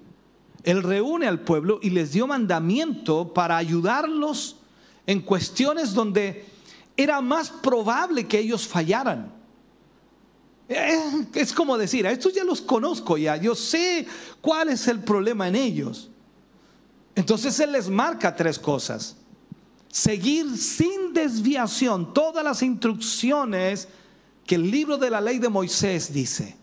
él 0.63 0.81
reúne 0.81 1.27
al 1.27 1.41
pueblo 1.41 1.77
y 1.83 1.91
les 1.91 2.13
dio 2.13 2.25
mandamiento 2.25 3.31
para 3.31 3.57
ayudarlos 3.57 4.55
en 5.05 5.21
cuestiones 5.21 5.93
donde 5.93 6.43
era 6.97 7.21
más 7.21 7.51
probable 7.51 8.25
que 8.25 8.39
ellos 8.39 8.67
fallaran. 8.67 9.31
Eh, 10.69 11.27
es 11.35 11.53
como 11.53 11.77
decir, 11.77 12.07
a 12.07 12.11
estos 12.11 12.33
ya 12.33 12.43
los 12.43 12.61
conozco 12.61 13.15
ya, 13.15 13.37
yo 13.37 13.53
sé 13.53 14.07
cuál 14.41 14.69
es 14.69 14.87
el 14.87 15.01
problema 15.01 15.47
en 15.47 15.55
ellos. 15.55 16.09
Entonces 17.15 17.59
Él 17.59 17.71
les 17.71 17.89
marca 17.89 18.35
tres 18.35 18.59
cosas. 18.59 19.15
Seguir 19.87 20.57
sin 20.57 21.13
desviación 21.13 22.13
todas 22.13 22.43
las 22.43 22.61
instrucciones 22.61 23.87
que 24.45 24.55
el 24.55 24.69
libro 24.69 24.97
de 24.97 25.09
la 25.09 25.21
ley 25.21 25.39
de 25.39 25.49
Moisés 25.49 26.13
dice. 26.13 26.57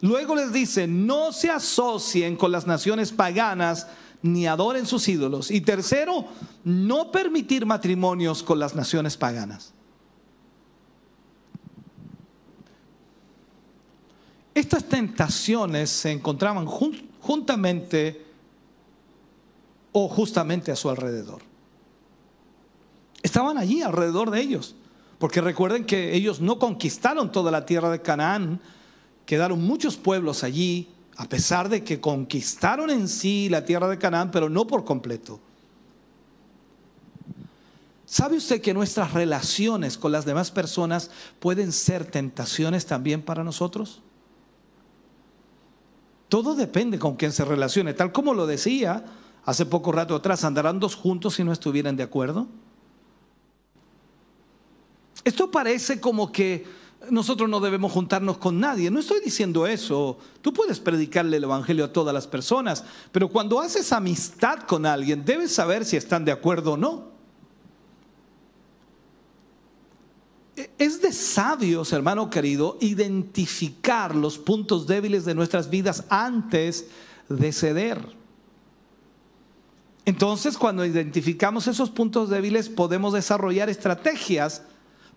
Luego 0.00 0.34
les 0.34 0.52
dice, 0.52 0.86
no 0.86 1.32
se 1.32 1.50
asocien 1.50 2.36
con 2.36 2.52
las 2.52 2.66
naciones 2.66 3.12
paganas 3.12 3.86
ni 4.20 4.46
adoren 4.46 4.86
sus 4.86 5.06
ídolos. 5.08 5.50
Y 5.50 5.60
tercero, 5.60 6.26
no 6.64 7.12
permitir 7.12 7.64
matrimonios 7.64 8.42
con 8.42 8.58
las 8.58 8.74
naciones 8.74 9.16
paganas. 9.16 9.72
Estas 14.54 14.84
tentaciones 14.84 15.90
se 15.90 16.10
encontraban 16.10 16.66
juntamente 16.66 18.23
o 19.96 20.08
justamente 20.08 20.72
a 20.72 20.76
su 20.76 20.90
alrededor. 20.90 21.40
Estaban 23.22 23.56
allí 23.56 23.80
alrededor 23.80 24.32
de 24.32 24.40
ellos, 24.40 24.74
porque 25.18 25.40
recuerden 25.40 25.86
que 25.86 26.14
ellos 26.16 26.40
no 26.40 26.58
conquistaron 26.58 27.30
toda 27.30 27.52
la 27.52 27.64
tierra 27.64 27.90
de 27.90 28.02
Canaán, 28.02 28.60
quedaron 29.24 29.62
muchos 29.62 29.96
pueblos 29.96 30.42
allí, 30.42 30.88
a 31.16 31.28
pesar 31.28 31.68
de 31.68 31.84
que 31.84 32.00
conquistaron 32.00 32.90
en 32.90 33.06
sí 33.06 33.48
la 33.48 33.64
tierra 33.64 33.88
de 33.88 33.96
Canaán, 33.96 34.32
pero 34.32 34.48
no 34.50 34.66
por 34.66 34.84
completo. 34.84 35.38
¿Sabe 38.04 38.36
usted 38.36 38.60
que 38.60 38.74
nuestras 38.74 39.12
relaciones 39.12 39.96
con 39.96 40.10
las 40.10 40.24
demás 40.24 40.50
personas 40.50 41.08
pueden 41.38 41.70
ser 41.70 42.04
tentaciones 42.04 42.84
también 42.84 43.22
para 43.22 43.44
nosotros? 43.44 44.02
Todo 46.28 46.56
depende 46.56 46.98
con 46.98 47.14
quién 47.14 47.30
se 47.30 47.44
relacione, 47.44 47.94
tal 47.94 48.10
como 48.10 48.34
lo 48.34 48.48
decía 48.48 49.04
hace 49.44 49.66
poco 49.66 49.92
rato 49.92 50.14
atrás, 50.14 50.44
¿andarán 50.44 50.80
dos 50.80 50.94
juntos 50.94 51.34
si 51.34 51.44
no 51.44 51.52
estuvieran 51.52 51.96
de 51.96 52.02
acuerdo? 52.02 52.46
Esto 55.24 55.50
parece 55.50 56.00
como 56.00 56.30
que 56.30 56.66
nosotros 57.10 57.48
no 57.48 57.60
debemos 57.60 57.92
juntarnos 57.92 58.38
con 58.38 58.60
nadie. 58.60 58.90
No 58.90 59.00
estoy 59.00 59.20
diciendo 59.20 59.66
eso. 59.66 60.18
Tú 60.42 60.52
puedes 60.52 60.80
predicarle 60.80 61.36
el 61.36 61.44
Evangelio 61.44 61.84
a 61.84 61.92
todas 61.92 62.14
las 62.14 62.26
personas, 62.26 62.84
pero 63.12 63.28
cuando 63.28 63.60
haces 63.60 63.92
amistad 63.92 64.60
con 64.60 64.86
alguien, 64.86 65.24
debes 65.24 65.52
saber 65.52 65.84
si 65.84 65.96
están 65.96 66.24
de 66.24 66.32
acuerdo 66.32 66.72
o 66.72 66.76
no. 66.76 67.14
Es 70.78 71.02
de 71.02 71.12
sabios, 71.12 71.92
hermano 71.92 72.30
querido, 72.30 72.78
identificar 72.80 74.14
los 74.14 74.38
puntos 74.38 74.86
débiles 74.86 75.24
de 75.24 75.34
nuestras 75.34 75.68
vidas 75.68 76.04
antes 76.08 76.86
de 77.28 77.52
ceder. 77.52 78.23
Entonces, 80.06 80.58
cuando 80.58 80.84
identificamos 80.84 81.66
esos 81.66 81.90
puntos 81.90 82.28
débiles, 82.28 82.68
podemos 82.68 83.14
desarrollar 83.14 83.70
estrategias 83.70 84.62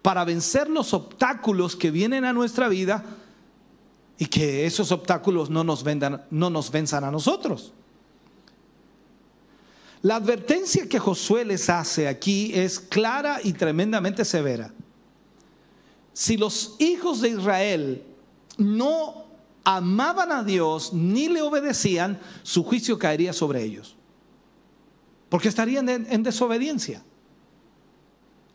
para 0.01 0.23
vencer 0.23 0.69
los 0.69 0.93
obstáculos 0.93 1.75
que 1.75 1.91
vienen 1.91 2.23
a 2.23 2.31
nuestra 2.31 2.69
vida 2.69 3.03
y 4.17 4.27
que 4.27 4.65
esos 4.65 4.91
obstáculos 4.91 5.49
no 5.49 5.63
nos, 5.63 5.83
vendan, 5.83 6.23
no 6.31 6.49
nos 6.49 6.71
venzan 6.71 7.03
a 7.03 7.11
nosotros. 7.11 7.73
La 10.01 10.15
advertencia 10.15 10.87
que 10.87 10.99
Josué 10.99 11.43
les 11.43 11.69
hace 11.69 12.07
aquí 12.07 12.51
es 12.53 12.79
clara 12.79 13.39
y 13.43 13.51
tremendamente 13.51 14.23
severa. 14.23 14.71
Si 16.13 16.37
los 16.37 16.75
hijos 16.79 17.19
de 17.19 17.29
Israel 17.29 18.03
no 18.57 19.25
amaban 19.65 20.31
a 20.31 20.43
Dios 20.43 20.93
ni 20.93 21.27
le 21.27 21.41
obedecían, 21.41 22.19
su 22.43 22.63
juicio 22.63 22.97
caería 22.97 23.33
sobre 23.33 23.63
ellos. 23.63 23.96
Porque 25.29 25.49
estarían 25.49 25.89
en, 25.89 26.07
en 26.09 26.23
desobediencia. 26.23 27.03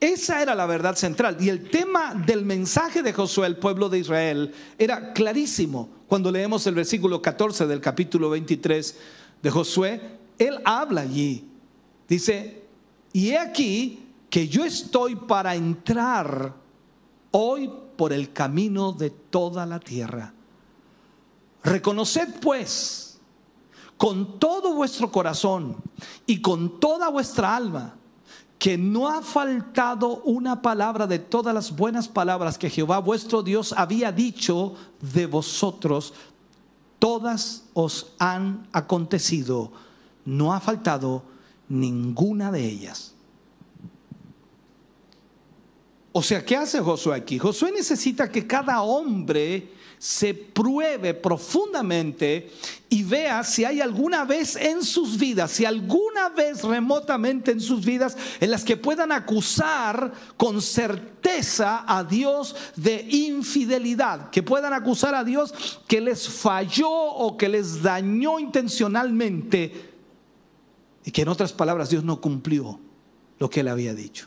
Esa 0.00 0.42
era 0.42 0.54
la 0.54 0.66
verdad 0.66 0.96
central. 0.96 1.36
Y 1.38 1.48
el 1.48 1.70
tema 1.70 2.14
del 2.14 2.44
mensaje 2.44 3.02
de 3.02 3.12
Josué 3.12 3.46
al 3.46 3.56
pueblo 3.56 3.88
de 3.88 4.00
Israel 4.00 4.52
era 4.76 5.12
clarísimo. 5.12 5.88
Cuando 6.08 6.32
leemos 6.32 6.66
el 6.66 6.74
versículo 6.74 7.22
14 7.22 7.66
del 7.66 7.80
capítulo 7.80 8.28
23 8.30 8.98
de 9.42 9.50
Josué, 9.50 10.00
él 10.38 10.58
habla 10.64 11.02
allí. 11.02 11.48
Dice, 12.08 12.62
y 13.12 13.30
he 13.30 13.38
aquí 13.38 14.08
que 14.28 14.48
yo 14.48 14.64
estoy 14.64 15.14
para 15.14 15.54
entrar 15.54 16.54
hoy 17.30 17.70
por 17.96 18.12
el 18.12 18.32
camino 18.32 18.92
de 18.92 19.10
toda 19.10 19.66
la 19.66 19.78
tierra. 19.78 20.32
Reconoced 21.62 22.40
pues 22.40 23.11
con 24.02 24.40
todo 24.40 24.74
vuestro 24.74 25.12
corazón 25.12 25.76
y 26.26 26.42
con 26.42 26.80
toda 26.80 27.08
vuestra 27.08 27.54
alma 27.54 27.94
que 28.58 28.76
no 28.76 29.08
ha 29.08 29.22
faltado 29.22 30.22
una 30.24 30.60
palabra 30.60 31.06
de 31.06 31.20
todas 31.20 31.54
las 31.54 31.76
buenas 31.76 32.08
palabras 32.08 32.58
que 32.58 32.68
Jehová 32.68 32.98
vuestro 32.98 33.44
Dios 33.44 33.72
había 33.76 34.10
dicho 34.10 34.74
de 35.00 35.26
vosotros, 35.26 36.14
todas 36.98 37.62
os 37.74 38.08
han 38.18 38.66
acontecido, 38.72 39.70
no 40.24 40.52
ha 40.52 40.58
faltado 40.58 41.22
ninguna 41.68 42.50
de 42.50 42.66
ellas. 42.66 43.14
O 46.10 46.24
sea, 46.24 46.44
¿qué 46.44 46.56
hace 46.56 46.80
Josué 46.80 47.14
aquí? 47.14 47.38
Josué 47.38 47.70
necesita 47.70 48.28
que 48.32 48.48
cada 48.48 48.82
hombre 48.82 49.70
se 50.02 50.34
pruebe 50.34 51.14
profundamente 51.14 52.50
y 52.88 53.04
vea 53.04 53.44
si 53.44 53.64
hay 53.64 53.80
alguna 53.80 54.24
vez 54.24 54.56
en 54.56 54.82
sus 54.82 55.16
vidas, 55.16 55.52
si 55.52 55.64
alguna 55.64 56.28
vez 56.28 56.64
remotamente 56.64 57.52
en 57.52 57.60
sus 57.60 57.84
vidas 57.84 58.16
en 58.40 58.50
las 58.50 58.64
que 58.64 58.76
puedan 58.76 59.12
acusar 59.12 60.12
con 60.36 60.60
certeza 60.60 61.84
a 61.86 62.02
Dios 62.02 62.56
de 62.74 63.06
infidelidad, 63.10 64.30
que 64.30 64.42
puedan 64.42 64.72
acusar 64.72 65.14
a 65.14 65.22
Dios 65.22 65.80
que 65.86 66.00
les 66.00 66.28
falló 66.28 66.90
o 66.90 67.36
que 67.36 67.48
les 67.48 67.80
dañó 67.80 68.40
intencionalmente 68.40 69.92
y 71.04 71.12
que 71.12 71.22
en 71.22 71.28
otras 71.28 71.52
palabras 71.52 71.90
Dios 71.90 72.02
no 72.02 72.20
cumplió 72.20 72.80
lo 73.38 73.48
que 73.48 73.60
él 73.60 73.68
había 73.68 73.94
dicho. 73.94 74.26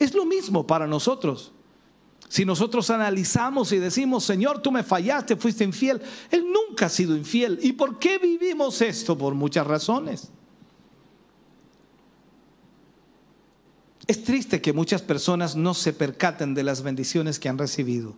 Es 0.00 0.12
lo 0.12 0.24
mismo 0.24 0.66
para 0.66 0.88
nosotros. 0.88 1.53
Si 2.34 2.44
nosotros 2.44 2.90
analizamos 2.90 3.70
y 3.70 3.78
decimos, 3.78 4.24
Señor, 4.24 4.60
tú 4.60 4.72
me 4.72 4.82
fallaste, 4.82 5.36
fuiste 5.36 5.62
infiel, 5.62 6.02
Él 6.32 6.44
nunca 6.52 6.86
ha 6.86 6.88
sido 6.88 7.16
infiel. 7.16 7.60
¿Y 7.62 7.74
por 7.74 8.00
qué 8.00 8.18
vivimos 8.18 8.82
esto? 8.82 9.16
Por 9.16 9.34
muchas 9.34 9.64
razones. 9.64 10.32
Es 14.08 14.24
triste 14.24 14.60
que 14.60 14.72
muchas 14.72 15.00
personas 15.00 15.54
no 15.54 15.74
se 15.74 15.92
percaten 15.92 16.54
de 16.54 16.64
las 16.64 16.82
bendiciones 16.82 17.38
que 17.38 17.48
han 17.48 17.56
recibido. 17.56 18.16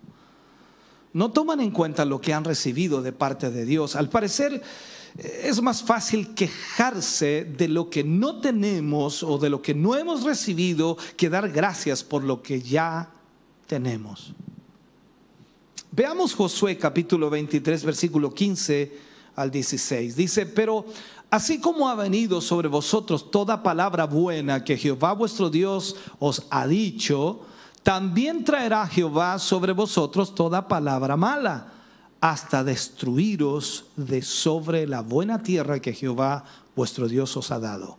No 1.12 1.30
toman 1.32 1.60
en 1.60 1.70
cuenta 1.70 2.06
lo 2.06 2.18
que 2.18 2.32
han 2.32 2.44
recibido 2.44 3.02
de 3.02 3.12
parte 3.12 3.50
de 3.50 3.66
Dios. 3.66 3.96
Al 3.96 4.08
parecer 4.08 4.62
es 5.18 5.60
más 5.60 5.82
fácil 5.82 6.34
quejarse 6.34 7.44
de 7.44 7.68
lo 7.68 7.90
que 7.90 8.02
no 8.02 8.40
tenemos 8.40 9.22
o 9.22 9.36
de 9.36 9.50
lo 9.50 9.60
que 9.60 9.74
no 9.74 9.94
hemos 9.94 10.22
recibido 10.22 10.96
que 11.18 11.28
dar 11.28 11.50
gracias 11.50 12.02
por 12.02 12.24
lo 12.24 12.40
que 12.40 12.62
ya 12.62 13.12
tenemos. 13.66 14.32
Veamos 15.90 16.34
Josué 16.34 16.76
capítulo 16.76 17.30
23, 17.30 17.84
versículo 17.84 18.32
15 18.32 18.98
al 19.34 19.50
16. 19.50 20.16
Dice, 20.16 20.46
pero 20.46 20.84
así 21.30 21.60
como 21.60 21.88
ha 21.88 21.94
venido 21.94 22.40
sobre 22.40 22.68
vosotros 22.68 23.30
toda 23.30 23.62
palabra 23.62 24.06
buena 24.06 24.64
que 24.64 24.76
Jehová 24.76 25.12
vuestro 25.12 25.50
Dios 25.50 25.96
os 26.18 26.46
ha 26.50 26.66
dicho, 26.66 27.46
también 27.82 28.44
traerá 28.44 28.86
Jehová 28.86 29.38
sobre 29.38 29.72
vosotros 29.72 30.34
toda 30.34 30.68
palabra 30.68 31.16
mala, 31.16 31.72
hasta 32.20 32.64
destruiros 32.64 33.86
de 33.96 34.22
sobre 34.22 34.86
la 34.86 35.02
buena 35.02 35.42
tierra 35.42 35.80
que 35.80 35.92
Jehová 35.92 36.44
vuestro 36.74 37.08
Dios 37.08 37.36
os 37.36 37.50
ha 37.50 37.60
dado. 37.60 37.98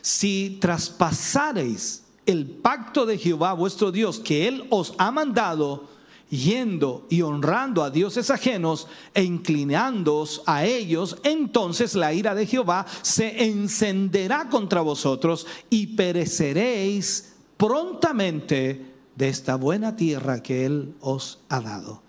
Si 0.00 0.58
traspasareis 0.60 2.04
el 2.28 2.44
pacto 2.44 3.06
de 3.06 3.16
Jehová 3.16 3.54
vuestro 3.54 3.90
Dios 3.90 4.20
que 4.20 4.46
Él 4.46 4.66
os 4.68 4.92
ha 4.98 5.10
mandado, 5.10 5.88
yendo 6.28 7.06
y 7.08 7.22
honrando 7.22 7.82
a 7.82 7.88
dioses 7.88 8.30
ajenos 8.30 8.86
e 9.14 9.24
inclinándoos 9.24 10.42
a 10.44 10.66
ellos, 10.66 11.16
entonces 11.22 11.94
la 11.94 12.12
ira 12.12 12.34
de 12.34 12.44
Jehová 12.44 12.84
se 13.00 13.44
encenderá 13.44 14.50
contra 14.50 14.82
vosotros 14.82 15.46
y 15.70 15.86
pereceréis 15.96 17.32
prontamente 17.56 18.84
de 19.16 19.28
esta 19.28 19.56
buena 19.56 19.96
tierra 19.96 20.42
que 20.42 20.66
Él 20.66 20.94
os 21.00 21.38
ha 21.48 21.62
dado. 21.62 22.02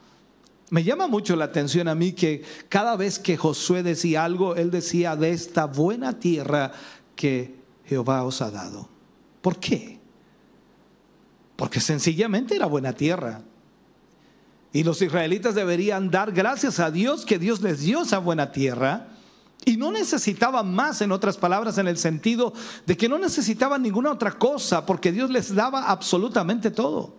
Me 0.69 0.83
llama 0.83 1.07
mucho 1.07 1.37
la 1.37 1.45
atención 1.45 1.87
a 1.87 1.95
mí 1.95 2.11
que 2.11 2.43
cada 2.67 2.97
vez 2.97 3.19
que 3.19 3.37
Josué 3.37 3.83
decía 3.83 4.25
algo, 4.25 4.55
él 4.55 4.69
decía 4.69 5.15
de 5.15 5.31
esta 5.31 5.65
buena 5.65 6.19
tierra 6.19 6.73
que 7.15 7.55
Jehová 7.85 8.23
os 8.23 8.41
ha 8.41 8.51
dado. 8.51 8.87
¿Por 9.41 9.57
qué? 9.57 9.98
Porque 11.59 11.81
sencillamente 11.81 12.55
era 12.55 12.67
buena 12.67 12.93
tierra. 12.93 13.41
Y 14.71 14.85
los 14.85 15.01
israelitas 15.01 15.55
deberían 15.55 16.09
dar 16.09 16.31
gracias 16.31 16.79
a 16.79 16.89
Dios 16.89 17.25
que 17.25 17.37
Dios 17.37 17.61
les 17.61 17.81
dio 17.81 18.03
esa 18.03 18.19
buena 18.19 18.53
tierra. 18.53 19.07
Y 19.65 19.75
no 19.75 19.91
necesitaban 19.91 20.73
más, 20.73 21.01
en 21.01 21.11
otras 21.11 21.35
palabras, 21.35 21.77
en 21.77 21.89
el 21.89 21.97
sentido 21.97 22.53
de 22.85 22.95
que 22.95 23.09
no 23.09 23.17
necesitaban 23.17 23.81
ninguna 23.81 24.13
otra 24.13 24.31
cosa, 24.31 24.85
porque 24.85 25.11
Dios 25.11 25.31
les 25.31 25.53
daba 25.53 25.89
absolutamente 25.89 26.71
todo. 26.71 27.13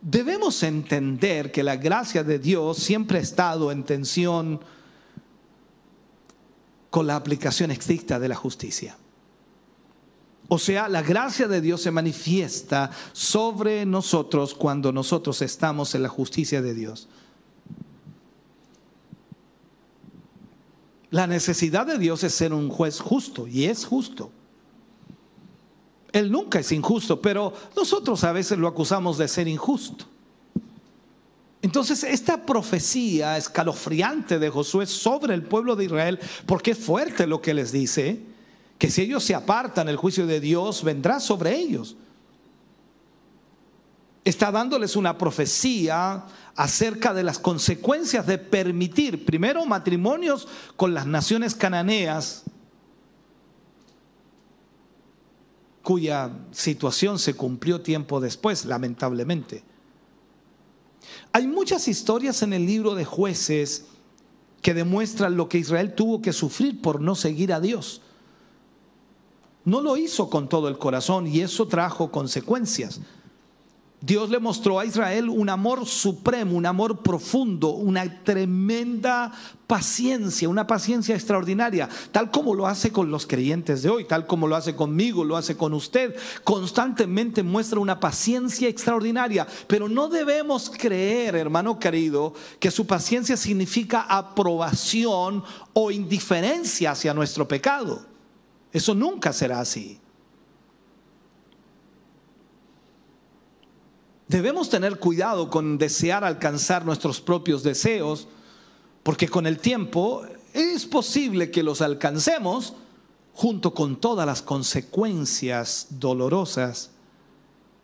Debemos 0.00 0.62
entender 0.62 1.52
que 1.52 1.62
la 1.62 1.76
gracia 1.76 2.24
de 2.24 2.38
Dios 2.38 2.78
siempre 2.78 3.18
ha 3.18 3.22
estado 3.22 3.72
en 3.72 3.84
tensión 3.84 4.58
con 6.88 7.06
la 7.06 7.16
aplicación 7.16 7.72
estricta 7.72 8.18
de 8.18 8.28
la 8.28 8.36
justicia. 8.36 8.96
O 10.52 10.58
sea, 10.58 10.88
la 10.88 11.00
gracia 11.00 11.46
de 11.46 11.60
Dios 11.60 11.80
se 11.80 11.92
manifiesta 11.92 12.90
sobre 13.12 13.86
nosotros 13.86 14.52
cuando 14.52 14.90
nosotros 14.90 15.42
estamos 15.42 15.94
en 15.94 16.02
la 16.02 16.08
justicia 16.08 16.60
de 16.60 16.74
Dios. 16.74 17.08
La 21.12 21.28
necesidad 21.28 21.86
de 21.86 21.98
Dios 21.98 22.24
es 22.24 22.34
ser 22.34 22.52
un 22.52 22.68
juez 22.68 22.98
justo 22.98 23.46
y 23.46 23.66
es 23.66 23.84
justo. 23.84 24.32
Él 26.10 26.32
nunca 26.32 26.58
es 26.58 26.72
injusto, 26.72 27.22
pero 27.22 27.52
nosotros 27.76 28.24
a 28.24 28.32
veces 28.32 28.58
lo 28.58 28.66
acusamos 28.66 29.18
de 29.18 29.28
ser 29.28 29.46
injusto. 29.46 30.06
Entonces, 31.62 32.02
esta 32.02 32.44
profecía 32.44 33.36
escalofriante 33.36 34.40
de 34.40 34.50
Josué 34.50 34.86
sobre 34.86 35.32
el 35.32 35.44
pueblo 35.44 35.76
de 35.76 35.84
Israel, 35.84 36.18
porque 36.44 36.72
es 36.72 36.78
fuerte 36.78 37.28
lo 37.28 37.40
que 37.40 37.54
les 37.54 37.70
dice, 37.70 38.29
que 38.80 38.90
si 38.90 39.02
ellos 39.02 39.22
se 39.22 39.34
apartan, 39.34 39.90
el 39.90 39.98
juicio 39.98 40.26
de 40.26 40.40
Dios 40.40 40.82
vendrá 40.82 41.20
sobre 41.20 41.54
ellos. 41.54 41.98
Está 44.24 44.50
dándoles 44.50 44.96
una 44.96 45.18
profecía 45.18 46.24
acerca 46.56 47.12
de 47.12 47.22
las 47.22 47.38
consecuencias 47.38 48.26
de 48.26 48.38
permitir 48.38 49.26
primero 49.26 49.66
matrimonios 49.66 50.48
con 50.76 50.94
las 50.94 51.04
naciones 51.04 51.54
cananeas, 51.54 52.44
cuya 55.82 56.30
situación 56.50 57.18
se 57.18 57.34
cumplió 57.34 57.82
tiempo 57.82 58.18
después, 58.18 58.64
lamentablemente. 58.64 59.62
Hay 61.32 61.46
muchas 61.46 61.86
historias 61.86 62.40
en 62.40 62.54
el 62.54 62.64
libro 62.64 62.94
de 62.94 63.04
jueces 63.04 63.88
que 64.62 64.72
demuestran 64.72 65.36
lo 65.36 65.50
que 65.50 65.58
Israel 65.58 65.94
tuvo 65.94 66.22
que 66.22 66.32
sufrir 66.32 66.80
por 66.80 67.02
no 67.02 67.14
seguir 67.14 67.52
a 67.52 67.60
Dios. 67.60 68.00
No 69.64 69.80
lo 69.80 69.96
hizo 69.96 70.30
con 70.30 70.48
todo 70.48 70.68
el 70.68 70.78
corazón 70.78 71.26
y 71.26 71.40
eso 71.40 71.66
trajo 71.68 72.10
consecuencias. 72.10 73.00
Dios 74.02 74.30
le 74.30 74.38
mostró 74.38 74.80
a 74.80 74.86
Israel 74.86 75.28
un 75.28 75.50
amor 75.50 75.84
supremo, 75.84 76.56
un 76.56 76.64
amor 76.64 77.02
profundo, 77.02 77.68
una 77.68 78.22
tremenda 78.24 79.30
paciencia, 79.66 80.48
una 80.48 80.66
paciencia 80.66 81.14
extraordinaria, 81.14 81.86
tal 82.10 82.30
como 82.30 82.54
lo 82.54 82.66
hace 82.66 82.92
con 82.92 83.10
los 83.10 83.26
creyentes 83.26 83.82
de 83.82 83.90
hoy, 83.90 84.06
tal 84.06 84.26
como 84.26 84.46
lo 84.46 84.56
hace 84.56 84.74
conmigo, 84.74 85.22
lo 85.22 85.36
hace 85.36 85.54
con 85.54 85.74
usted. 85.74 86.16
Constantemente 86.44 87.42
muestra 87.42 87.78
una 87.78 88.00
paciencia 88.00 88.68
extraordinaria, 88.68 89.46
pero 89.66 89.86
no 89.86 90.08
debemos 90.08 90.70
creer, 90.70 91.34
hermano 91.34 91.78
querido, 91.78 92.32
que 92.58 92.70
su 92.70 92.86
paciencia 92.86 93.36
significa 93.36 94.00
aprobación 94.00 95.44
o 95.74 95.90
indiferencia 95.90 96.92
hacia 96.92 97.12
nuestro 97.12 97.46
pecado. 97.46 98.09
Eso 98.72 98.94
nunca 98.94 99.32
será 99.32 99.60
así. 99.60 100.00
Debemos 104.28 104.70
tener 104.70 105.00
cuidado 105.00 105.50
con 105.50 105.76
desear 105.76 106.22
alcanzar 106.22 106.84
nuestros 106.84 107.20
propios 107.20 107.64
deseos, 107.64 108.28
porque 109.02 109.28
con 109.28 109.46
el 109.46 109.58
tiempo 109.58 110.22
es 110.52 110.86
posible 110.86 111.50
que 111.50 111.64
los 111.64 111.80
alcancemos 111.80 112.74
junto 113.34 113.74
con 113.74 114.00
todas 114.00 114.26
las 114.26 114.42
consecuencias 114.42 115.88
dolorosas 115.90 116.90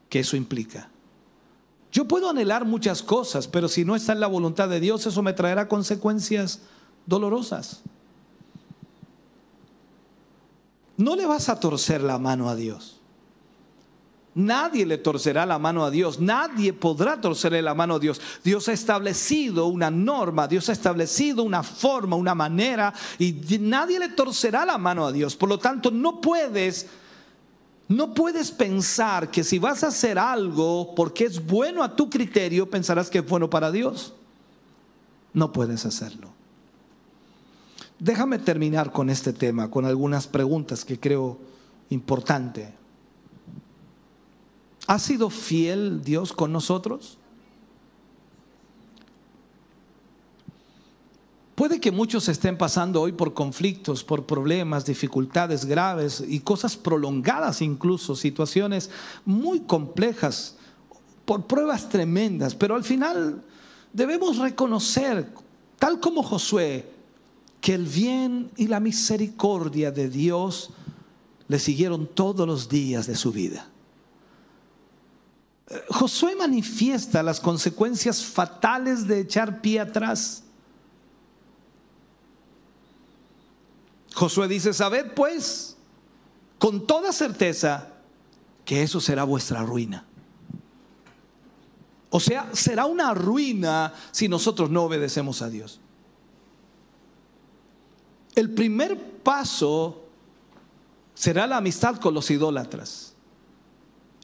que 0.08 0.20
eso 0.20 0.36
implica. 0.36 0.88
Yo 1.90 2.06
puedo 2.06 2.30
anhelar 2.30 2.64
muchas 2.64 3.02
cosas, 3.02 3.48
pero 3.48 3.68
si 3.68 3.84
no 3.84 3.96
está 3.96 4.12
en 4.12 4.20
la 4.20 4.26
voluntad 4.26 4.68
de 4.68 4.80
Dios, 4.80 5.06
eso 5.06 5.22
me 5.22 5.32
traerá 5.32 5.66
consecuencias 5.66 6.60
dolorosas. 7.06 7.82
No 10.96 11.16
le 11.16 11.26
vas 11.26 11.48
a 11.48 11.60
torcer 11.60 12.02
la 12.02 12.18
mano 12.18 12.48
a 12.48 12.54
Dios. 12.54 13.00
Nadie 14.36 14.84
le 14.84 14.98
torcerá 14.98 15.46
la 15.46 15.58
mano 15.58 15.82
a 15.82 15.90
Dios, 15.90 16.20
nadie 16.20 16.74
podrá 16.74 17.18
torcerle 17.18 17.62
la 17.62 17.72
mano 17.72 17.94
a 17.94 17.98
Dios. 17.98 18.20
Dios 18.44 18.68
ha 18.68 18.74
establecido 18.74 19.66
una 19.66 19.90
norma, 19.90 20.46
Dios 20.46 20.68
ha 20.68 20.72
establecido 20.72 21.42
una 21.42 21.62
forma, 21.62 22.16
una 22.16 22.34
manera 22.34 22.92
y 23.18 23.32
nadie 23.58 23.98
le 23.98 24.10
torcerá 24.10 24.66
la 24.66 24.76
mano 24.76 25.06
a 25.06 25.12
Dios. 25.12 25.34
Por 25.36 25.48
lo 25.48 25.58
tanto, 25.58 25.90
no 25.90 26.20
puedes 26.20 26.86
no 27.88 28.12
puedes 28.12 28.50
pensar 28.50 29.30
que 29.30 29.42
si 29.42 29.58
vas 29.58 29.84
a 29.84 29.88
hacer 29.88 30.18
algo 30.18 30.94
porque 30.94 31.24
es 31.24 31.44
bueno 31.44 31.82
a 31.82 31.96
tu 31.96 32.10
criterio, 32.10 32.68
pensarás 32.68 33.08
que 33.08 33.18
es 33.18 33.26
bueno 33.26 33.48
para 33.48 33.70
Dios. 33.70 34.12
No 35.32 35.50
puedes 35.50 35.86
hacerlo. 35.86 36.35
Déjame 37.98 38.38
terminar 38.38 38.92
con 38.92 39.08
este 39.08 39.32
tema, 39.32 39.70
con 39.70 39.86
algunas 39.86 40.26
preguntas 40.26 40.84
que 40.84 41.00
creo 41.00 41.38
importante. 41.90 42.74
¿Ha 44.86 44.98
sido 44.98 45.30
fiel 45.30 46.02
Dios 46.04 46.32
con 46.32 46.52
nosotros? 46.52 47.18
Puede 51.54 51.80
que 51.80 51.90
muchos 51.90 52.28
estén 52.28 52.58
pasando 52.58 53.00
hoy 53.00 53.12
por 53.12 53.32
conflictos, 53.32 54.04
por 54.04 54.26
problemas, 54.26 54.84
dificultades 54.84 55.64
graves 55.64 56.22
y 56.28 56.40
cosas 56.40 56.76
prolongadas 56.76 57.62
incluso, 57.62 58.14
situaciones 58.14 58.90
muy 59.24 59.60
complejas, 59.60 60.56
por 61.24 61.46
pruebas 61.46 61.88
tremendas, 61.88 62.54
pero 62.54 62.74
al 62.74 62.84
final 62.84 63.42
debemos 63.94 64.36
reconocer, 64.36 65.32
tal 65.78 65.98
como 65.98 66.22
Josué, 66.22 66.95
que 67.66 67.74
el 67.74 67.84
bien 67.84 68.52
y 68.56 68.68
la 68.68 68.78
misericordia 68.78 69.90
de 69.90 70.08
Dios 70.08 70.70
le 71.48 71.58
siguieron 71.58 72.06
todos 72.06 72.46
los 72.46 72.68
días 72.68 73.08
de 73.08 73.16
su 73.16 73.32
vida. 73.32 73.68
Josué 75.88 76.36
manifiesta 76.36 77.24
las 77.24 77.40
consecuencias 77.40 78.24
fatales 78.24 79.08
de 79.08 79.18
echar 79.18 79.62
pie 79.62 79.80
atrás. 79.80 80.44
Josué 84.14 84.46
dice, 84.46 84.72
sabed 84.72 85.12
pues 85.12 85.76
con 86.60 86.86
toda 86.86 87.12
certeza 87.12 87.94
que 88.64 88.84
eso 88.84 89.00
será 89.00 89.24
vuestra 89.24 89.64
ruina. 89.64 90.06
O 92.10 92.20
sea, 92.20 92.48
será 92.52 92.86
una 92.86 93.12
ruina 93.12 93.92
si 94.12 94.28
nosotros 94.28 94.70
no 94.70 94.84
obedecemos 94.84 95.42
a 95.42 95.50
Dios. 95.50 95.80
El 98.36 98.50
primer 98.50 98.96
paso 99.22 100.04
será 101.14 101.46
la 101.46 101.56
amistad 101.56 101.96
con 101.96 102.14
los 102.14 102.30
idólatras. 102.30 103.14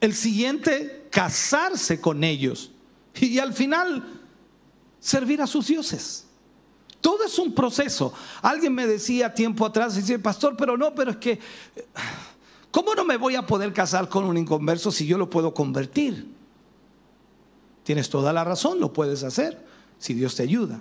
El 0.00 0.14
siguiente, 0.14 1.08
casarse 1.10 2.00
con 2.00 2.22
ellos. 2.22 2.70
Y 3.18 3.38
al 3.38 3.54
final, 3.54 4.20
servir 5.00 5.40
a 5.40 5.46
sus 5.46 5.66
dioses. 5.66 6.26
Todo 7.00 7.24
es 7.24 7.38
un 7.38 7.54
proceso. 7.54 8.12
Alguien 8.42 8.74
me 8.74 8.86
decía 8.86 9.32
tiempo 9.32 9.64
atrás, 9.64 9.96
decía, 9.96 10.22
pastor, 10.22 10.56
pero 10.56 10.76
no, 10.76 10.94
pero 10.94 11.12
es 11.12 11.16
que, 11.16 11.40
¿cómo 12.70 12.94
no 12.94 13.04
me 13.04 13.16
voy 13.16 13.34
a 13.34 13.46
poder 13.46 13.72
casar 13.72 14.08
con 14.08 14.24
un 14.24 14.36
inconverso 14.36 14.92
si 14.92 15.06
yo 15.06 15.16
lo 15.16 15.30
puedo 15.30 15.54
convertir? 15.54 16.28
Tienes 17.82 18.10
toda 18.10 18.32
la 18.32 18.44
razón, 18.44 18.78
lo 18.78 18.92
puedes 18.92 19.24
hacer 19.24 19.64
si 19.98 20.14
Dios 20.14 20.36
te 20.36 20.42
ayuda. 20.42 20.80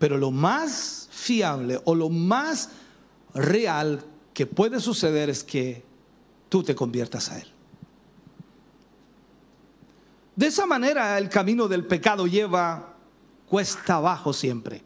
Pero 0.00 0.16
lo 0.16 0.32
más 0.32 1.08
fiable 1.12 1.78
o 1.84 1.94
lo 1.94 2.08
más 2.08 2.70
real 3.34 4.02
que 4.34 4.46
puede 4.46 4.80
suceder 4.80 5.28
es 5.28 5.44
que 5.44 5.84
tú 6.48 6.62
te 6.64 6.74
conviertas 6.74 7.30
a 7.30 7.38
Él. 7.38 7.46
De 10.34 10.46
esa 10.46 10.64
manera 10.64 11.18
el 11.18 11.28
camino 11.28 11.68
del 11.68 11.84
pecado 11.84 12.26
lleva 12.26 12.94
cuesta 13.46 13.96
abajo 13.96 14.32
siempre. 14.32 14.82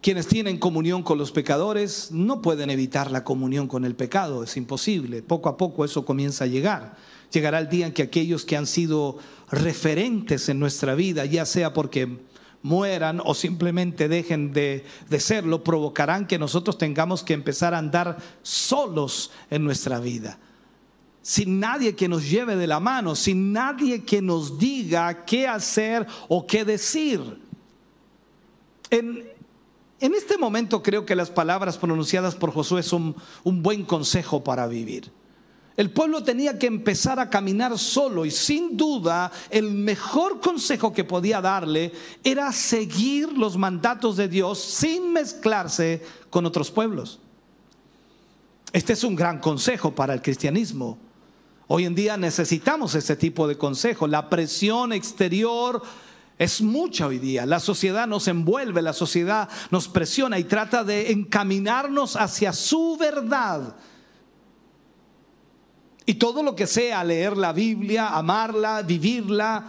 Quienes 0.00 0.26
tienen 0.26 0.58
comunión 0.58 1.02
con 1.02 1.18
los 1.18 1.32
pecadores 1.32 2.12
no 2.12 2.40
pueden 2.40 2.70
evitar 2.70 3.10
la 3.10 3.24
comunión 3.24 3.68
con 3.68 3.84
el 3.84 3.94
pecado, 3.94 4.42
es 4.42 4.56
imposible. 4.56 5.22
Poco 5.22 5.50
a 5.50 5.58
poco 5.58 5.84
eso 5.84 6.06
comienza 6.06 6.44
a 6.44 6.46
llegar. 6.46 6.96
Llegará 7.34 7.58
el 7.58 7.68
día 7.68 7.88
en 7.88 7.92
que 7.92 8.04
aquellos 8.04 8.44
que 8.44 8.56
han 8.56 8.68
sido 8.68 9.18
referentes 9.50 10.48
en 10.48 10.60
nuestra 10.60 10.94
vida, 10.94 11.24
ya 11.24 11.44
sea 11.44 11.72
porque 11.72 12.20
mueran 12.62 13.20
o 13.24 13.34
simplemente 13.34 14.08
dejen 14.08 14.52
de, 14.52 14.84
de, 15.10 15.18
serlo, 15.18 15.64
provocarán 15.64 16.28
que 16.28 16.38
nosotros 16.38 16.78
tengamos 16.78 17.24
que 17.24 17.34
empezar 17.34 17.74
a 17.74 17.78
andar 17.78 18.18
solos 18.42 19.32
en 19.50 19.64
nuestra 19.64 19.98
vida. 19.98 20.38
Sin 21.22 21.58
nadie 21.58 21.96
que 21.96 22.06
nos 22.06 22.30
lleve 22.30 22.54
de 22.54 22.68
la 22.68 22.78
mano, 22.78 23.16
sin 23.16 23.52
nadie 23.52 24.04
que 24.04 24.22
nos 24.22 24.56
diga 24.56 25.24
qué 25.24 25.48
hacer 25.48 26.06
o 26.28 26.46
qué 26.46 26.64
decir. 26.64 27.20
En, 28.90 29.28
en 29.98 30.14
este 30.14 30.38
momento 30.38 30.84
creo 30.84 31.04
que 31.04 31.16
las 31.16 31.30
palabras 31.30 31.78
pronunciadas 31.78 32.36
por 32.36 32.52
Josué 32.52 32.84
son 32.84 33.16
un 33.42 33.60
buen 33.60 33.84
consejo 33.84 34.44
para 34.44 34.68
vivir. 34.68 35.10
El 35.76 35.90
pueblo 35.90 36.22
tenía 36.22 36.56
que 36.56 36.68
empezar 36.68 37.18
a 37.18 37.28
caminar 37.28 37.76
solo 37.78 38.24
y 38.24 38.30
sin 38.30 38.76
duda 38.76 39.32
el 39.50 39.72
mejor 39.72 40.40
consejo 40.40 40.92
que 40.92 41.02
podía 41.02 41.40
darle 41.40 41.92
era 42.22 42.52
seguir 42.52 43.32
los 43.32 43.56
mandatos 43.56 44.16
de 44.16 44.28
Dios 44.28 44.60
sin 44.60 45.12
mezclarse 45.12 46.04
con 46.30 46.46
otros 46.46 46.70
pueblos. 46.70 47.18
Este 48.72 48.92
es 48.92 49.02
un 49.02 49.16
gran 49.16 49.40
consejo 49.40 49.92
para 49.94 50.14
el 50.14 50.22
cristianismo. 50.22 50.98
Hoy 51.66 51.86
en 51.86 51.94
día 51.96 52.16
necesitamos 52.16 52.94
este 52.94 53.16
tipo 53.16 53.48
de 53.48 53.58
consejo. 53.58 54.06
La 54.06 54.30
presión 54.30 54.92
exterior 54.92 55.82
es 56.38 56.62
mucha 56.62 57.08
hoy 57.08 57.18
día. 57.18 57.46
La 57.46 57.58
sociedad 57.58 58.06
nos 58.06 58.28
envuelve, 58.28 58.80
la 58.80 58.92
sociedad 58.92 59.48
nos 59.70 59.88
presiona 59.88 60.38
y 60.38 60.44
trata 60.44 60.84
de 60.84 61.10
encaminarnos 61.10 62.14
hacia 62.14 62.52
su 62.52 62.96
verdad 62.96 63.74
y 66.06 66.14
todo 66.14 66.42
lo 66.42 66.54
que 66.54 66.66
sea 66.66 67.02
leer 67.04 67.36
la 67.36 67.52
Biblia, 67.52 68.08
amarla, 68.08 68.82
vivirla, 68.82 69.64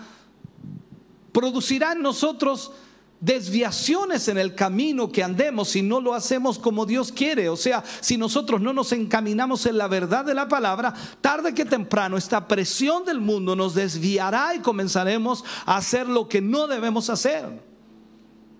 producirá 1.31 1.93
en 1.93 2.01
nosotros 2.01 2.71
desviaciones 3.19 4.27
en 4.27 4.37
el 4.37 4.53
camino 4.53 5.11
que 5.11 5.23
andemos 5.23 5.69
si 5.69 5.81
no 5.81 5.99
lo 5.99 6.13
hacemos 6.13 6.59
como 6.59 6.85
Dios 6.85 7.11
quiere. 7.11 7.49
O 7.49 7.55
sea, 7.55 7.83
si 8.01 8.17
nosotros 8.17 8.61
no 8.61 8.73
nos 8.73 8.91
encaminamos 8.91 9.65
en 9.65 9.77
la 9.77 9.87
verdad 9.87 10.25
de 10.25 10.33
la 10.33 10.47
palabra, 10.47 10.93
tarde 11.21 11.53
que 11.53 11.65
temprano 11.65 12.17
esta 12.17 12.47
presión 12.47 13.05
del 13.05 13.21
mundo 13.21 13.55
nos 13.55 13.73
desviará 13.73 14.55
y 14.55 14.59
comenzaremos 14.59 15.43
a 15.65 15.77
hacer 15.77 16.07
lo 16.07 16.27
que 16.27 16.41
no 16.41 16.67
debemos 16.67 17.09
hacer. 17.09 17.63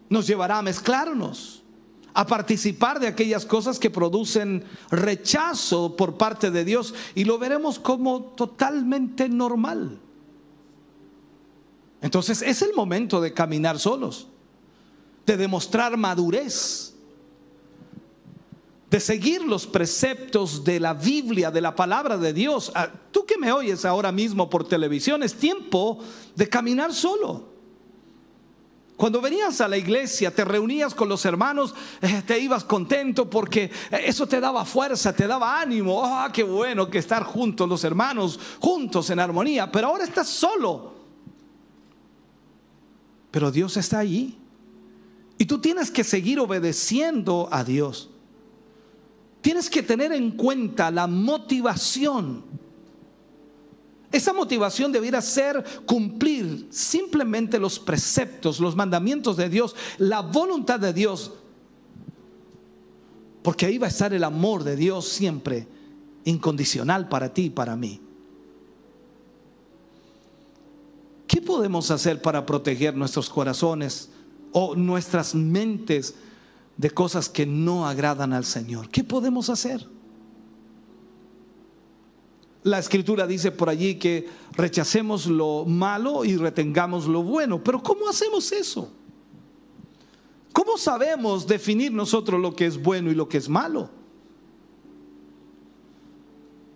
Nos 0.10 0.28
llevará 0.28 0.60
a 0.60 0.62
mezclarnos, 0.62 1.65
a 2.16 2.26
participar 2.26 3.00
de 3.02 3.08
aquellas 3.08 3.46
cosas 3.46 3.78
que 3.78 3.90
producen 3.90 4.64
rechazo 4.90 5.98
por 5.98 6.16
parte 6.16 6.50
de 6.50 6.64
Dios 6.64 6.94
y 7.14 7.26
lo 7.26 7.38
veremos 7.38 7.78
como 7.78 8.22
totalmente 8.38 9.28
normal. 9.28 10.00
Entonces 12.02 12.42
es 12.42 12.62
el 12.62 12.74
momento 12.74 13.20
de 13.20 13.34
caminar 13.34 13.80
solos, 13.80 14.28
de 15.26 15.36
demostrar 15.36 15.98
madurez, 15.98 16.96
de 18.90 19.00
seguir 19.02 19.42
los 19.42 19.68
preceptos 19.68 20.64
de 20.64 20.80
la 20.80 20.94
Biblia, 20.94 21.52
de 21.52 21.60
la 21.60 21.76
palabra 21.76 22.18
de 22.18 22.32
Dios. 22.32 22.72
Ah, 22.76 22.90
tú 23.12 23.26
que 23.26 23.38
me 23.38 23.52
oyes 23.52 23.84
ahora 23.84 24.14
mismo 24.14 24.50
por 24.50 24.66
televisión, 24.66 25.22
es 25.22 25.34
tiempo 25.34 26.00
de 26.34 26.48
caminar 26.48 26.94
solo. 26.94 27.55
Cuando 28.98 29.20
venías 29.20 29.60
a 29.60 29.68
la 29.68 29.78
iglesia, 29.78 30.34
te 30.34 30.46
reunías 30.46 30.94
con 30.94 31.10
los 31.10 31.26
hermanos, 31.26 31.76
eh, 32.02 32.24
te 32.26 32.40
ibas 32.40 32.64
contento 32.64 33.30
porque 33.30 33.66
eh, 33.92 34.04
eso 34.06 34.26
te 34.26 34.40
daba 34.40 34.64
fuerza, 34.64 35.14
te 35.14 35.28
daba 35.28 35.60
ánimo. 35.60 36.02
¡Ah, 36.04 36.30
qué 36.32 36.44
bueno 36.44 36.90
que 36.90 37.00
estar 37.00 37.24
juntos 37.24 37.68
los 37.68 37.84
hermanos, 37.84 38.40
juntos 38.60 39.10
en 39.10 39.20
armonía! 39.20 39.70
Pero 39.70 39.88
ahora 39.88 40.06
estás 40.06 40.30
solo. 40.30 40.94
Pero 43.32 43.52
Dios 43.52 43.76
está 43.76 44.00
allí. 44.00 44.38
Y 45.38 45.46
tú 45.46 45.60
tienes 45.60 45.92
que 45.92 46.06
seguir 46.06 46.40
obedeciendo 46.40 47.50
a 47.52 47.66
Dios. 47.66 48.10
Tienes 49.42 49.70
que 49.70 49.84
tener 49.84 50.14
en 50.14 50.32
cuenta 50.32 50.90
la 50.90 51.06
motivación 51.06 52.46
esa 54.16 54.32
motivación 54.32 54.94
debiera 54.94 55.22
ser 55.22 55.64
cumplir 55.86 56.68
simplemente 56.70 57.60
los 57.60 57.80
preceptos, 57.80 58.62
los 58.62 58.76
mandamientos 58.76 59.36
de 59.36 59.50
Dios, 59.50 59.76
la 59.98 60.22
voluntad 60.22 60.80
de 60.80 60.94
Dios. 60.94 61.34
Porque 63.42 63.66
ahí 63.66 63.78
va 63.78 63.88
a 63.88 63.90
estar 63.90 64.14
el 64.14 64.24
amor 64.24 64.64
de 64.64 64.78
Dios 64.78 65.08
siempre 65.10 65.68
incondicional 66.24 67.10
para 67.10 67.34
ti 67.34 67.44
y 67.44 67.50
para 67.50 67.76
mí. 67.76 68.00
¿Qué 71.28 71.42
podemos 71.42 71.92
hacer 71.92 72.22
para 72.22 72.46
proteger 72.46 72.96
nuestros 72.96 73.30
corazones 73.30 74.10
o 74.54 74.76
nuestras 74.76 75.36
mentes 75.36 76.16
de 76.78 76.90
cosas 76.90 77.28
que 77.28 77.46
no 77.46 77.86
agradan 77.86 78.32
al 78.32 78.46
Señor? 78.46 78.90
¿Qué 78.90 79.04
podemos 79.04 79.50
hacer? 79.50 79.86
La 82.66 82.80
escritura 82.80 83.28
dice 83.28 83.52
por 83.52 83.70
allí 83.70 83.94
que 83.94 84.28
rechacemos 84.54 85.28
lo 85.28 85.66
malo 85.66 86.26
y 86.26 86.36
retengamos 86.36 87.06
lo 87.06 87.22
bueno. 87.22 87.64
Pero 87.64 87.84
¿cómo 87.84 88.10
hacemos 88.10 88.52
eso? 88.52 88.92
¿Cómo 90.52 90.76
sabemos 90.76 91.46
definir 91.46 91.92
nosotros 91.92 92.42
lo 92.42 92.56
que 92.56 92.66
es 92.66 92.82
bueno 92.82 93.12
y 93.12 93.14
lo 93.14 93.30
que 93.30 93.38
es 93.38 93.48
malo? 93.48 93.92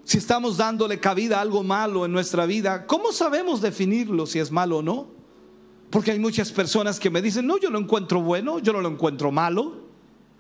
Si 0.03 0.19
estamos 0.19 0.57
dándole 0.57 0.99
cabida 0.99 1.39
a 1.39 1.41
algo 1.41 1.63
malo 1.63 2.05
en 2.05 2.11
nuestra 2.11 2.45
vida, 2.45 2.85
¿cómo 2.85 3.11
sabemos 3.11 3.59
definirlo 3.59 4.27
si 4.27 4.37
es 4.37 4.51
malo 4.51 4.77
o 4.77 4.81
no? 4.83 5.07
Porque 5.89 6.11
hay 6.11 6.19
muchas 6.19 6.51
personas 6.51 6.99
que 6.99 7.09
me 7.09 7.19
dicen, 7.19 7.47
no, 7.47 7.57
yo 7.57 7.71
lo 7.71 7.79
encuentro 7.79 8.21
bueno, 8.21 8.59
yo 8.59 8.73
no 8.73 8.81
lo 8.81 8.89
encuentro 8.89 9.31
malo. 9.31 9.89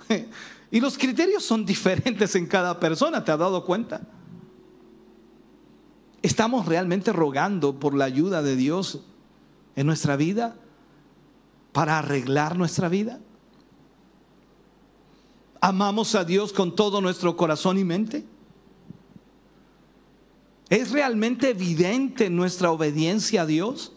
Y 0.71 0.79
los 0.79 0.99
criterios 0.99 1.43
son 1.43 1.65
diferentes 1.65 2.35
en 2.35 2.45
cada 2.45 2.79
persona, 2.79 3.25
¿te 3.25 3.31
has 3.31 3.39
dado 3.39 3.65
cuenta? 3.65 4.01
¿Estamos 6.21 6.65
realmente 6.65 7.13
rogando 7.13 7.79
por 7.79 7.93
la 7.93 8.05
ayuda 8.05 8.41
de 8.41 8.55
Dios 8.55 8.99
en 9.75 9.87
nuestra 9.87 10.15
vida 10.17 10.55
para 11.71 11.99
arreglar 11.99 12.57
nuestra 12.57 12.89
vida? 12.89 13.19
¿Amamos 15.61 16.15
a 16.15 16.25
Dios 16.25 16.53
con 16.53 16.75
todo 16.75 17.01
nuestro 17.01 17.37
corazón 17.37 17.77
y 17.77 17.83
mente? 17.83 18.25
¿Es 20.69 20.91
realmente 20.91 21.49
evidente 21.49 22.29
nuestra 22.29 22.71
obediencia 22.71 23.41
a 23.41 23.45
Dios? 23.45 23.93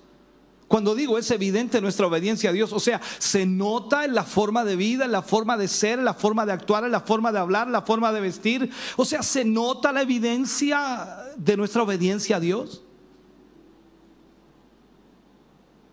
Cuando 0.69 0.95
digo 0.95 1.19
es 1.19 1.31
evidente 1.31 1.83
nuestra 1.83 2.07
obediencia 2.07 2.49
a 2.49 2.53
Dios, 2.53 2.73
o 2.73 2.81
sea, 2.81 3.01
se 3.19 3.45
nota 3.45 4.07
en 4.07 4.15
la 4.15 4.25
forma 4.25 4.65
de 4.65 4.75
vida, 4.75 5.05
en 5.05 5.13
la 5.13 5.21
forma 5.21 5.59
de 5.59 5.69
ser, 5.69 5.99
en 5.99 6.07
la 6.07 6.15
forma 6.15 6.47
de 6.47 6.53
actuar, 6.53 6.85
en 6.85 6.93
la 6.93 7.01
forma 7.01 7.31
de 7.31 7.39
hablar, 7.41 7.67
en 7.67 7.75
la 7.75 7.83
forma 7.83 8.11
de 8.11 8.23
vestir. 8.23 8.71
O 8.97 9.05
sea, 9.05 9.23
se 9.23 9.45
nota 9.45 9.93
la 9.93 10.01
evidencia 10.01 11.22
de 11.37 11.57
nuestra 11.57 11.83
obediencia 11.83 12.37
a 12.37 12.41
Dios. 12.41 12.83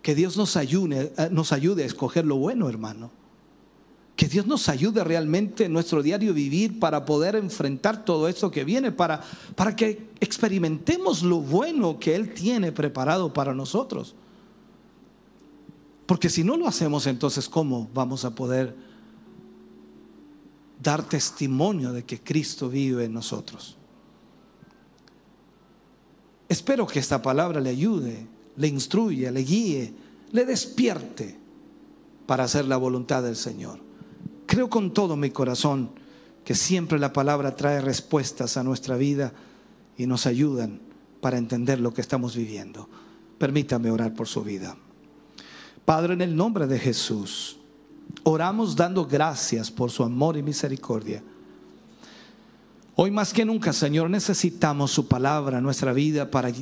Que 0.02 0.14
Dios 0.14 0.36
nos 0.36 0.56
ayude, 0.56 1.12
eh, 1.16 1.28
nos 1.30 1.52
ayude 1.52 1.82
a 1.82 1.86
escoger 1.86 2.24
lo 2.24 2.36
bueno, 2.36 2.68
hermano. 2.68 3.10
Que 4.16 4.28
Dios 4.28 4.46
nos 4.46 4.68
ayude 4.68 5.02
realmente 5.04 5.64
en 5.64 5.72
nuestro 5.72 6.02
diario 6.02 6.34
vivir 6.34 6.78
para 6.78 7.04
poder 7.04 7.36
enfrentar 7.36 8.04
todo 8.04 8.28
esto 8.28 8.50
que 8.50 8.64
viene, 8.64 8.92
para, 8.92 9.22
para 9.54 9.74
que 9.74 10.10
experimentemos 10.20 11.22
lo 11.22 11.40
bueno 11.40 11.98
que 11.98 12.14
Él 12.14 12.34
tiene 12.34 12.72
preparado 12.72 13.32
para 13.32 13.54
nosotros. 13.54 14.14
Porque 16.04 16.28
si 16.28 16.44
no 16.44 16.56
lo 16.56 16.66
hacemos, 16.66 17.06
entonces 17.06 17.48
¿cómo 17.48 17.88
vamos 17.94 18.24
a 18.24 18.34
poder 18.34 18.74
dar 20.82 21.02
testimonio 21.08 21.92
de 21.92 22.04
que 22.04 22.20
Cristo 22.20 22.68
vive 22.68 23.04
en 23.04 23.12
nosotros? 23.12 23.76
Espero 26.50 26.84
que 26.84 26.98
esta 26.98 27.22
palabra 27.22 27.60
le 27.60 27.70
ayude, 27.70 28.26
le 28.56 28.66
instruya, 28.66 29.30
le 29.30 29.44
guíe, 29.44 29.94
le 30.32 30.44
despierte 30.44 31.38
para 32.26 32.42
hacer 32.42 32.66
la 32.66 32.76
voluntad 32.76 33.22
del 33.22 33.36
Señor. 33.36 33.78
Creo 34.46 34.68
con 34.68 34.92
todo 34.92 35.14
mi 35.14 35.30
corazón 35.30 35.90
que 36.44 36.56
siempre 36.56 36.98
la 36.98 37.12
palabra 37.12 37.54
trae 37.54 37.80
respuestas 37.80 38.56
a 38.56 38.64
nuestra 38.64 38.96
vida 38.96 39.32
y 39.96 40.08
nos 40.08 40.26
ayudan 40.26 40.80
para 41.20 41.38
entender 41.38 41.78
lo 41.78 41.94
que 41.94 42.00
estamos 42.00 42.34
viviendo. 42.34 42.88
Permítame 43.38 43.92
orar 43.92 44.12
por 44.12 44.26
su 44.26 44.42
vida. 44.42 44.76
Padre, 45.84 46.14
en 46.14 46.20
el 46.20 46.34
nombre 46.34 46.66
de 46.66 46.80
Jesús, 46.80 47.60
oramos 48.24 48.74
dando 48.74 49.06
gracias 49.06 49.70
por 49.70 49.92
su 49.92 50.02
amor 50.02 50.36
y 50.36 50.42
misericordia. 50.42 51.22
Hoy 53.02 53.10
más 53.10 53.32
que 53.32 53.46
nunca, 53.46 53.72
Señor, 53.72 54.10
necesitamos 54.10 54.90
su 54.90 55.08
palabra 55.08 55.56
en 55.56 55.64
nuestra 55.64 55.94
vida 55.94 56.30
para 56.30 56.52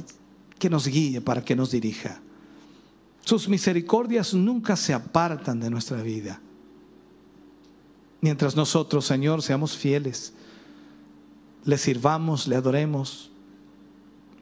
que 0.56 0.70
nos 0.70 0.86
guíe, 0.86 1.20
para 1.20 1.44
que 1.44 1.56
nos 1.56 1.72
dirija. 1.72 2.20
Sus 3.24 3.48
misericordias 3.48 4.34
nunca 4.34 4.76
se 4.76 4.94
apartan 4.94 5.58
de 5.58 5.68
nuestra 5.68 6.00
vida. 6.00 6.40
Mientras 8.20 8.54
nosotros, 8.54 9.04
Señor, 9.04 9.42
seamos 9.42 9.76
fieles, 9.76 10.32
le 11.64 11.76
sirvamos, 11.76 12.46
le 12.46 12.54
adoremos 12.54 13.32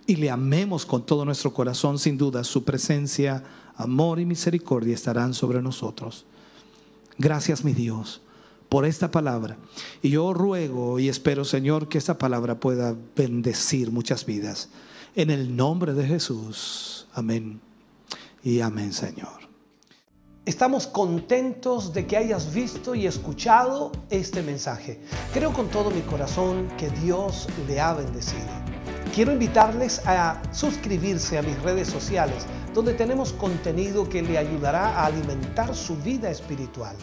y 0.06 0.16
le 0.16 0.28
amemos 0.28 0.84
con 0.84 1.06
todo 1.06 1.24
nuestro 1.24 1.54
corazón, 1.54 1.98
sin 1.98 2.18
duda 2.18 2.44
su 2.44 2.62
presencia 2.62 3.42
amor 3.74 4.20
y 4.20 4.26
misericordia 4.26 4.94
estarán 4.94 5.32
sobre 5.32 5.62
nosotros. 5.62 6.26
Gracias, 7.16 7.64
mi 7.64 7.72
Dios, 7.72 8.20
por 8.68 8.84
esta 8.84 9.10
palabra. 9.10 9.56
Y 10.02 10.10
yo 10.10 10.32
ruego 10.32 10.98
y 10.98 11.08
espero, 11.08 11.44
Señor, 11.44 11.88
que 11.88 11.98
esta 11.98 12.18
palabra 12.18 12.60
pueda 12.60 12.94
bendecir 13.14 13.90
muchas 13.90 14.26
vidas. 14.26 14.68
En 15.14 15.30
el 15.30 15.56
nombre 15.56 15.94
de 15.94 16.06
Jesús. 16.06 17.06
Amén. 17.14 17.60
Y 18.42 18.60
amén, 18.60 18.92
Señor. 18.92 19.46
Estamos 20.44 20.86
contentos 20.86 21.92
de 21.92 22.06
que 22.06 22.16
hayas 22.16 22.54
visto 22.54 22.94
y 22.94 23.06
escuchado 23.06 23.90
este 24.10 24.42
mensaje. 24.42 25.00
Creo 25.32 25.52
con 25.52 25.68
todo 25.68 25.90
mi 25.90 26.02
corazón 26.02 26.68
que 26.78 26.88
Dios 26.90 27.48
le 27.66 27.80
ha 27.80 27.94
bendecido. 27.94 28.46
Quiero 29.12 29.32
invitarles 29.32 30.06
a 30.06 30.40
suscribirse 30.52 31.38
a 31.38 31.42
mis 31.42 31.60
redes 31.62 31.88
sociales 31.88 32.46
donde 32.74 32.92
tenemos 32.92 33.32
contenido 33.32 34.06
que 34.08 34.22
le 34.22 34.36
ayudará 34.36 35.00
a 35.00 35.06
alimentar 35.06 35.74
su 35.74 35.96
vida 35.96 36.30
espiritual. 36.30 36.94